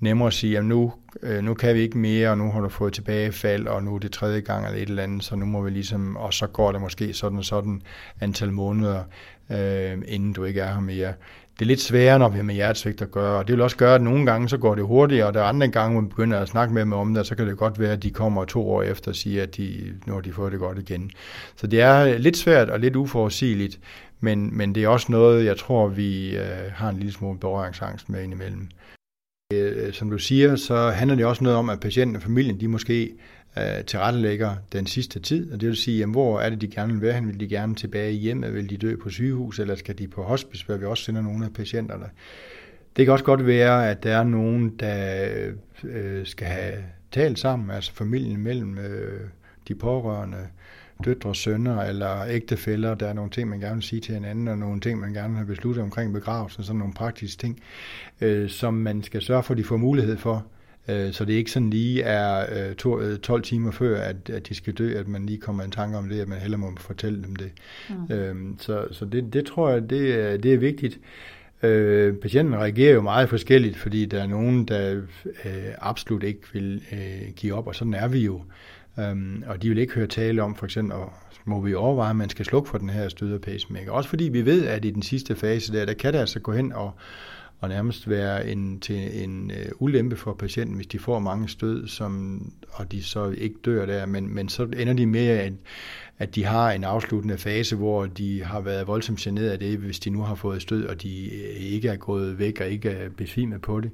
nemmere 0.00 0.26
at 0.26 0.32
sige, 0.32 0.58
at 0.58 0.64
nu, 0.64 0.92
øh, 1.22 1.44
nu 1.44 1.54
kan 1.54 1.74
vi 1.74 1.80
ikke 1.80 1.98
mere, 1.98 2.30
og 2.30 2.38
nu 2.38 2.50
har 2.50 2.60
du 2.60 2.68
fået 2.68 2.92
tilbagefald, 2.92 3.66
og 3.66 3.82
nu 3.82 3.94
er 3.94 3.98
det 3.98 4.12
tredje 4.12 4.40
gang 4.40 4.66
eller 4.66 4.82
et 4.82 4.88
eller 4.88 5.02
andet, 5.02 5.24
så 5.24 5.36
nu 5.36 5.46
må 5.46 5.62
vi 5.62 5.70
ligesom, 5.70 6.16
og 6.16 6.34
så 6.34 6.46
går 6.46 6.72
det 6.72 6.80
måske 6.80 7.12
sådan 7.12 7.38
og 7.38 7.44
sådan 7.44 7.82
antal 8.20 8.52
måneder, 8.52 9.02
øh, 9.50 9.98
inden 10.08 10.32
du 10.32 10.44
ikke 10.44 10.60
er 10.60 10.74
her 10.74 10.80
mere. 10.80 11.12
Det 11.58 11.62
er 11.62 11.66
lidt 11.66 11.80
sværere, 11.80 12.18
når 12.18 12.28
vi 12.28 12.36
har 12.36 12.42
med 12.42 12.54
hjertesvigt 12.54 13.02
at 13.02 13.10
gøre, 13.10 13.38
og 13.38 13.46
det 13.48 13.52
vil 13.52 13.62
også 13.62 13.76
gøre, 13.76 13.94
at 13.94 14.02
nogle 14.02 14.26
gange 14.26 14.48
så 14.48 14.58
går 14.58 14.74
det 14.74 14.84
hurtigere, 14.84 15.26
og 15.26 15.34
der 15.34 15.40
er 15.40 15.44
andre 15.44 15.68
gange, 15.68 15.92
hvor 15.92 16.00
man 16.00 16.08
begynder 16.08 16.40
at 16.40 16.48
snakke 16.48 16.74
med 16.74 16.82
dem 16.82 16.92
om 16.92 17.14
det, 17.14 17.26
så 17.26 17.36
kan 17.36 17.46
det 17.46 17.56
godt 17.56 17.80
være, 17.80 17.92
at 17.92 18.02
de 18.02 18.10
kommer 18.10 18.44
to 18.44 18.70
år 18.70 18.82
efter 18.82 19.10
og 19.10 19.16
siger, 19.16 19.42
at 19.42 19.56
de, 19.56 19.94
nu 20.06 20.12
har 20.12 20.20
de 20.20 20.32
fået 20.32 20.52
det 20.52 20.60
godt 20.60 20.78
igen. 20.78 21.10
Så 21.56 21.66
det 21.66 21.80
er 21.80 22.18
lidt 22.18 22.36
svært 22.36 22.70
og 22.70 22.80
lidt 22.80 22.96
uforudsigeligt, 22.96 23.78
men, 24.20 24.56
men 24.56 24.74
det 24.74 24.84
er 24.84 24.88
også 24.88 25.12
noget, 25.12 25.44
jeg 25.44 25.56
tror, 25.56 25.88
vi 25.88 26.36
øh, 26.36 26.72
har 26.72 26.88
en 26.88 26.96
lille 26.96 27.12
smule 27.12 27.38
berøringsangst 27.38 28.08
med 28.08 28.22
indimellem. 28.22 28.68
Øh, 29.52 29.92
som 29.92 30.10
du 30.10 30.18
siger, 30.18 30.56
så 30.56 30.90
handler 30.90 31.16
det 31.16 31.26
også 31.26 31.44
noget 31.44 31.58
om, 31.58 31.70
at 31.70 31.80
patienten 31.80 32.16
og 32.16 32.22
familien, 32.22 32.60
de 32.60 32.68
måske 32.68 33.14
øh, 33.58 33.84
tilrettelægger 33.86 34.56
den 34.72 34.86
sidste 34.86 35.20
tid, 35.20 35.52
og 35.52 35.60
det 35.60 35.68
vil 35.68 35.76
sige, 35.76 35.98
jamen, 35.98 36.14
hvor 36.14 36.40
er 36.40 36.50
det, 36.50 36.60
de 36.60 36.68
gerne 36.68 36.92
vil 36.92 37.02
være 37.02 37.12
hen? 37.12 37.28
Vil 37.28 37.40
de 37.40 37.48
gerne 37.48 37.74
tilbage 37.74 38.12
i 38.12 38.16
hjemmet? 38.16 38.54
Vil 38.54 38.70
de 38.70 38.76
dø 38.76 38.96
på 38.96 39.10
sygehus, 39.10 39.58
eller 39.58 39.74
skal 39.74 39.98
de 39.98 40.08
på 40.08 40.22
hospice, 40.22 40.66
hvor 40.66 40.76
vi 40.76 40.84
også 40.84 41.04
sender 41.04 41.22
nogle 41.22 41.44
af 41.44 41.52
patienterne? 41.52 42.06
Det 42.96 43.06
kan 43.06 43.12
også 43.12 43.24
godt 43.24 43.46
være, 43.46 43.90
at 43.90 44.02
der 44.02 44.16
er 44.16 44.24
nogen, 44.24 44.68
der 44.80 45.28
øh, 45.84 46.26
skal 46.26 46.46
have 46.46 46.84
talt 47.12 47.38
sammen, 47.38 47.70
altså 47.70 47.92
familien 47.92 48.40
mellem 48.40 48.78
øh, 48.78 49.20
de 49.68 49.74
pårørende, 49.74 50.46
døtre, 51.04 51.34
sønner 51.34 51.82
eller 51.82 52.24
ægtefæller. 52.28 52.94
Der 52.94 53.06
er 53.06 53.12
nogle 53.12 53.30
ting, 53.30 53.48
man 53.48 53.60
gerne 53.60 53.74
vil 53.74 53.82
sige 53.82 54.00
til 54.00 54.14
hinanden, 54.14 54.48
og 54.48 54.58
nogle 54.58 54.80
ting, 54.80 55.00
man 55.00 55.12
gerne 55.12 55.36
har 55.36 55.44
besluttet 55.44 55.82
omkring 55.82 56.12
begravelsen, 56.12 56.64
sådan 56.64 56.78
nogle 56.78 56.94
praktiske 56.94 57.40
ting, 57.40 57.60
øh, 58.20 58.48
som 58.48 58.74
man 58.74 59.02
skal 59.02 59.22
sørge 59.22 59.42
for, 59.42 59.54
at 59.54 59.58
de 59.58 59.64
får 59.64 59.76
mulighed 59.76 60.16
for. 60.16 60.46
Øh, 60.88 61.12
så 61.12 61.24
det 61.24 61.32
ikke 61.32 61.50
sådan 61.50 61.70
lige 61.70 62.02
er 62.02 62.46
øh, 62.68 62.74
to, 62.74 63.16
12 63.16 63.38
øh, 63.38 63.44
timer 63.44 63.70
før, 63.70 64.00
at, 64.00 64.30
at 64.30 64.48
de 64.48 64.54
skal 64.54 64.74
dø, 64.74 64.98
at 64.98 65.08
man 65.08 65.26
lige 65.26 65.38
kommer 65.38 65.62
en 65.62 65.70
tanke 65.70 65.98
om 65.98 66.08
det, 66.08 66.20
at 66.20 66.28
man 66.28 66.38
heller 66.38 66.58
må 66.58 66.72
fortælle 66.76 67.22
dem 67.22 67.36
det. 67.36 67.52
Mm. 67.90 68.14
Øh, 68.14 68.36
så 68.58 68.86
så 68.90 69.04
det, 69.04 69.32
det 69.32 69.46
tror 69.46 69.70
jeg, 69.70 69.90
det, 69.90 70.42
det 70.42 70.54
er 70.54 70.58
vigtigt. 70.58 71.00
Øh, 71.62 72.14
patienten 72.14 72.54
reagerer 72.54 72.94
jo 72.94 73.02
meget 73.02 73.28
forskelligt, 73.28 73.76
fordi 73.76 74.04
der 74.04 74.22
er 74.22 74.26
nogen, 74.26 74.64
der 74.64 74.94
øh, 75.44 75.52
absolut 75.78 76.22
ikke 76.22 76.40
vil 76.52 76.82
øh, 76.92 77.32
give 77.36 77.54
op, 77.54 77.66
og 77.66 77.74
sådan 77.74 77.94
er 77.94 78.08
vi 78.08 78.18
jo. 78.18 78.42
Øhm, 78.98 79.44
og 79.46 79.62
de 79.62 79.68
vil 79.68 79.78
ikke 79.78 79.94
høre 79.94 80.06
tale 80.06 80.42
om, 80.42 80.54
for 80.54 80.64
eksempel, 80.64 80.96
og 80.96 81.12
må 81.44 81.60
vi 81.60 81.74
overveje, 81.74 82.10
at 82.10 82.16
man 82.16 82.30
skal 82.30 82.44
slukke 82.44 82.68
for 82.68 82.78
den 82.78 82.88
her 82.88 83.08
støder 83.08 83.38
pacemaker. 83.38 83.92
Også 83.92 84.08
fordi 84.08 84.24
vi 84.24 84.46
ved, 84.46 84.66
at 84.66 84.84
i 84.84 84.90
den 84.90 85.02
sidste 85.02 85.36
fase 85.36 85.72
der, 85.72 85.84
der 85.86 85.94
kan 85.94 86.12
det 86.12 86.18
altså 86.18 86.40
gå 86.40 86.52
hen 86.52 86.72
og, 86.72 86.92
og 87.60 87.68
nærmest 87.68 88.08
være 88.08 88.48
en, 88.48 88.80
til 88.80 89.24
en 89.24 89.50
øh, 89.50 89.68
ulempe 89.78 90.16
for 90.16 90.34
patienten, 90.34 90.76
hvis 90.76 90.86
de 90.86 90.98
får 90.98 91.18
mange 91.18 91.48
stød, 91.48 91.88
som, 91.88 92.42
og 92.70 92.92
de 92.92 93.02
så 93.02 93.30
ikke 93.30 93.56
dør 93.64 93.86
der, 93.86 94.06
men, 94.06 94.34
men 94.34 94.48
så 94.48 94.62
ender 94.62 94.92
de 94.92 95.06
med, 95.06 95.26
at, 95.26 95.52
at 96.18 96.34
de 96.34 96.44
har 96.44 96.70
en 96.70 96.84
afsluttende 96.84 97.38
fase, 97.38 97.76
hvor 97.76 98.06
de 98.06 98.44
har 98.44 98.60
været 98.60 98.86
voldsomt 98.86 99.18
generet 99.18 99.50
af 99.50 99.58
det, 99.58 99.78
hvis 99.78 100.00
de 100.00 100.10
nu 100.10 100.22
har 100.22 100.34
fået 100.34 100.62
stød, 100.62 100.86
og 100.86 101.02
de 101.02 101.24
øh, 101.24 101.56
ikke 101.56 101.88
er 101.88 101.96
gået 101.96 102.38
væk 102.38 102.60
og 102.60 102.66
ikke 102.66 102.90
er 102.90 103.08
besvimet 103.08 103.62
på 103.62 103.80
det, 103.80 103.90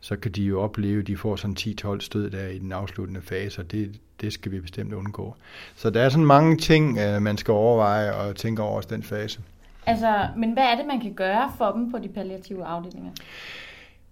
så 0.00 0.16
kan 0.16 0.32
de 0.32 0.42
jo 0.42 0.60
opleve, 0.60 1.00
at 1.00 1.06
de 1.06 1.16
får 1.16 1.36
sådan 1.36 1.56
10-12 1.60 2.00
stød 2.00 2.30
der 2.30 2.48
i 2.48 2.58
den 2.58 2.72
afsluttende 2.72 3.22
fase, 3.22 3.60
og 3.60 3.72
det, 3.72 4.00
det 4.20 4.32
skal 4.32 4.52
vi 4.52 4.60
bestemt 4.60 4.92
undgå. 4.92 5.34
Så 5.76 5.90
der 5.90 6.02
er 6.02 6.08
sådan 6.08 6.26
mange 6.26 6.56
ting, 6.56 6.98
øh, 6.98 7.22
man 7.22 7.36
skal 7.36 7.52
overveje 7.52 8.14
og 8.14 8.36
tænke 8.36 8.62
over 8.62 8.80
den 8.80 9.02
fase. 9.02 9.40
Altså, 9.86 10.28
men 10.36 10.52
hvad 10.52 10.62
er 10.62 10.76
det, 10.76 10.86
man 10.86 11.00
kan 11.00 11.12
gøre 11.12 11.52
for 11.58 11.72
dem 11.72 11.90
på 11.90 11.98
de 11.98 12.08
palliative 12.08 12.64
afdelinger? 12.64 13.10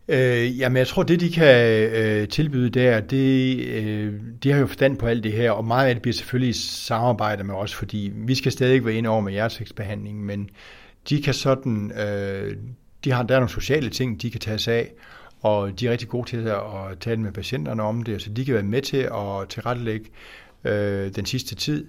Øh, 0.08 0.58
jamen, 0.58 0.76
jeg 0.76 0.86
tror, 0.86 1.02
det 1.02 1.20
de 1.20 1.30
kan 1.30 1.66
øh, 1.92 2.28
tilbyde 2.28 2.70
der, 2.70 3.00
det, 3.00 3.56
øh, 3.66 4.14
de 4.42 4.52
har 4.52 4.60
jo 4.60 4.66
forstand 4.66 4.96
på 4.96 5.06
alt 5.06 5.24
det 5.24 5.32
her, 5.32 5.50
og 5.50 5.64
meget 5.64 5.88
af 5.88 5.94
det 5.94 6.02
bliver 6.02 6.14
selvfølgelig 6.14 6.54
samarbejde 6.54 7.44
med 7.44 7.54
os, 7.54 7.74
fordi 7.74 8.12
vi 8.14 8.34
skal 8.34 8.52
stadig 8.52 8.84
være 8.84 8.94
inde 8.94 9.08
over 9.08 9.20
med 9.20 9.32
hjertesæksbehandling, 9.32 10.24
men 10.24 10.50
de 11.08 11.22
kan 11.22 11.34
sådan, 11.34 11.92
øh, 11.92 12.56
de 13.04 13.12
har, 13.12 13.22
der 13.22 13.34
er 13.34 13.38
nogle 13.38 13.50
sociale 13.50 13.90
ting, 13.90 14.22
de 14.22 14.30
kan 14.30 14.40
tage 14.40 14.58
sig 14.58 14.74
af, 14.74 14.92
og 15.40 15.80
de 15.80 15.86
er 15.86 15.90
rigtig 15.90 16.08
gode 16.08 16.28
til 16.28 16.48
at 16.48 16.98
tale 17.00 17.20
med 17.20 17.32
patienterne 17.32 17.82
om 17.82 18.02
det, 18.02 18.22
så 18.22 18.30
de 18.30 18.44
kan 18.44 18.54
være 18.54 18.62
med 18.62 18.82
til 18.82 18.96
at 18.96 19.48
tilrettelægge 19.48 20.06
øh, 20.64 21.14
den 21.14 21.26
sidste 21.26 21.54
tid. 21.54 21.86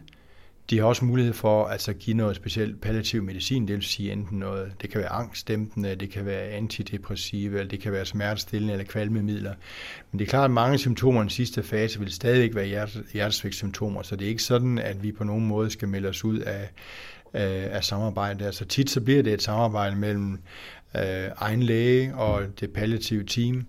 De 0.70 0.78
har 0.78 0.86
også 0.86 1.06
mulighed 1.06 1.34
for 1.34 1.66
altså, 1.66 1.92
at 1.92 2.00
give 2.00 2.18
noget 2.18 2.36
specielt 2.36 2.82
palliativ 2.82 3.24
medicin, 3.24 3.68
det 3.68 3.76
vil 3.76 3.84
sige 3.84 4.12
enten 4.12 4.40
noget, 4.40 4.72
det 4.82 4.90
kan 4.90 5.02
være 5.02 5.10
angstdæmpende, 5.10 5.96
det 5.96 6.10
kan 6.10 6.26
være 6.26 6.42
antidepressive, 6.42 7.60
eller 7.60 7.70
det 7.70 7.80
kan 7.80 7.92
være 7.92 8.06
smertestillende 8.06 8.74
eller 8.74 8.86
kvalmemidler. 8.86 9.54
Men 10.12 10.20
det 10.20 10.26
er 10.26 10.30
klart, 10.30 10.46
at 10.46 10.52
mange 10.52 10.78
symptomer 10.78 11.22
i 11.22 11.24
den 11.24 11.30
sidste 11.30 11.64
fase 11.64 12.00
vil 12.00 12.12
stadigvæk 12.12 12.56
være 12.56 12.88
hjertesvigtssymptomer, 13.14 14.02
så 14.02 14.16
det 14.16 14.26
er 14.26 14.30
ikke 14.30 14.44
sådan, 14.44 14.78
at 14.78 15.04
vi 15.04 15.12
på 15.12 15.24
nogen 15.24 15.46
måde 15.46 15.70
skal 15.70 15.88
melde 15.88 16.10
os 16.10 16.24
ud 16.24 16.40
af, 16.40 16.62
øh, 16.62 16.68
af, 17.34 17.70
af 17.72 17.84
samarbejde. 17.84 18.46
Altså 18.46 18.66
tit 18.66 18.90
så 18.90 19.02
bliver 19.02 19.24
det 19.24 19.34
et 19.34 19.42
samarbejde 19.42 19.96
mellem 19.96 20.40
øh, 20.96 21.30
egen 21.38 21.64
læge 21.64 22.16
og 22.16 22.42
det 22.60 22.74
palliative 22.74 23.24
team, 23.24 23.66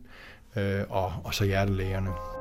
øh, 0.57 0.81
og, 0.89 1.13
og 1.25 1.35
så 1.35 1.45
hjertelægerne. 1.45 2.32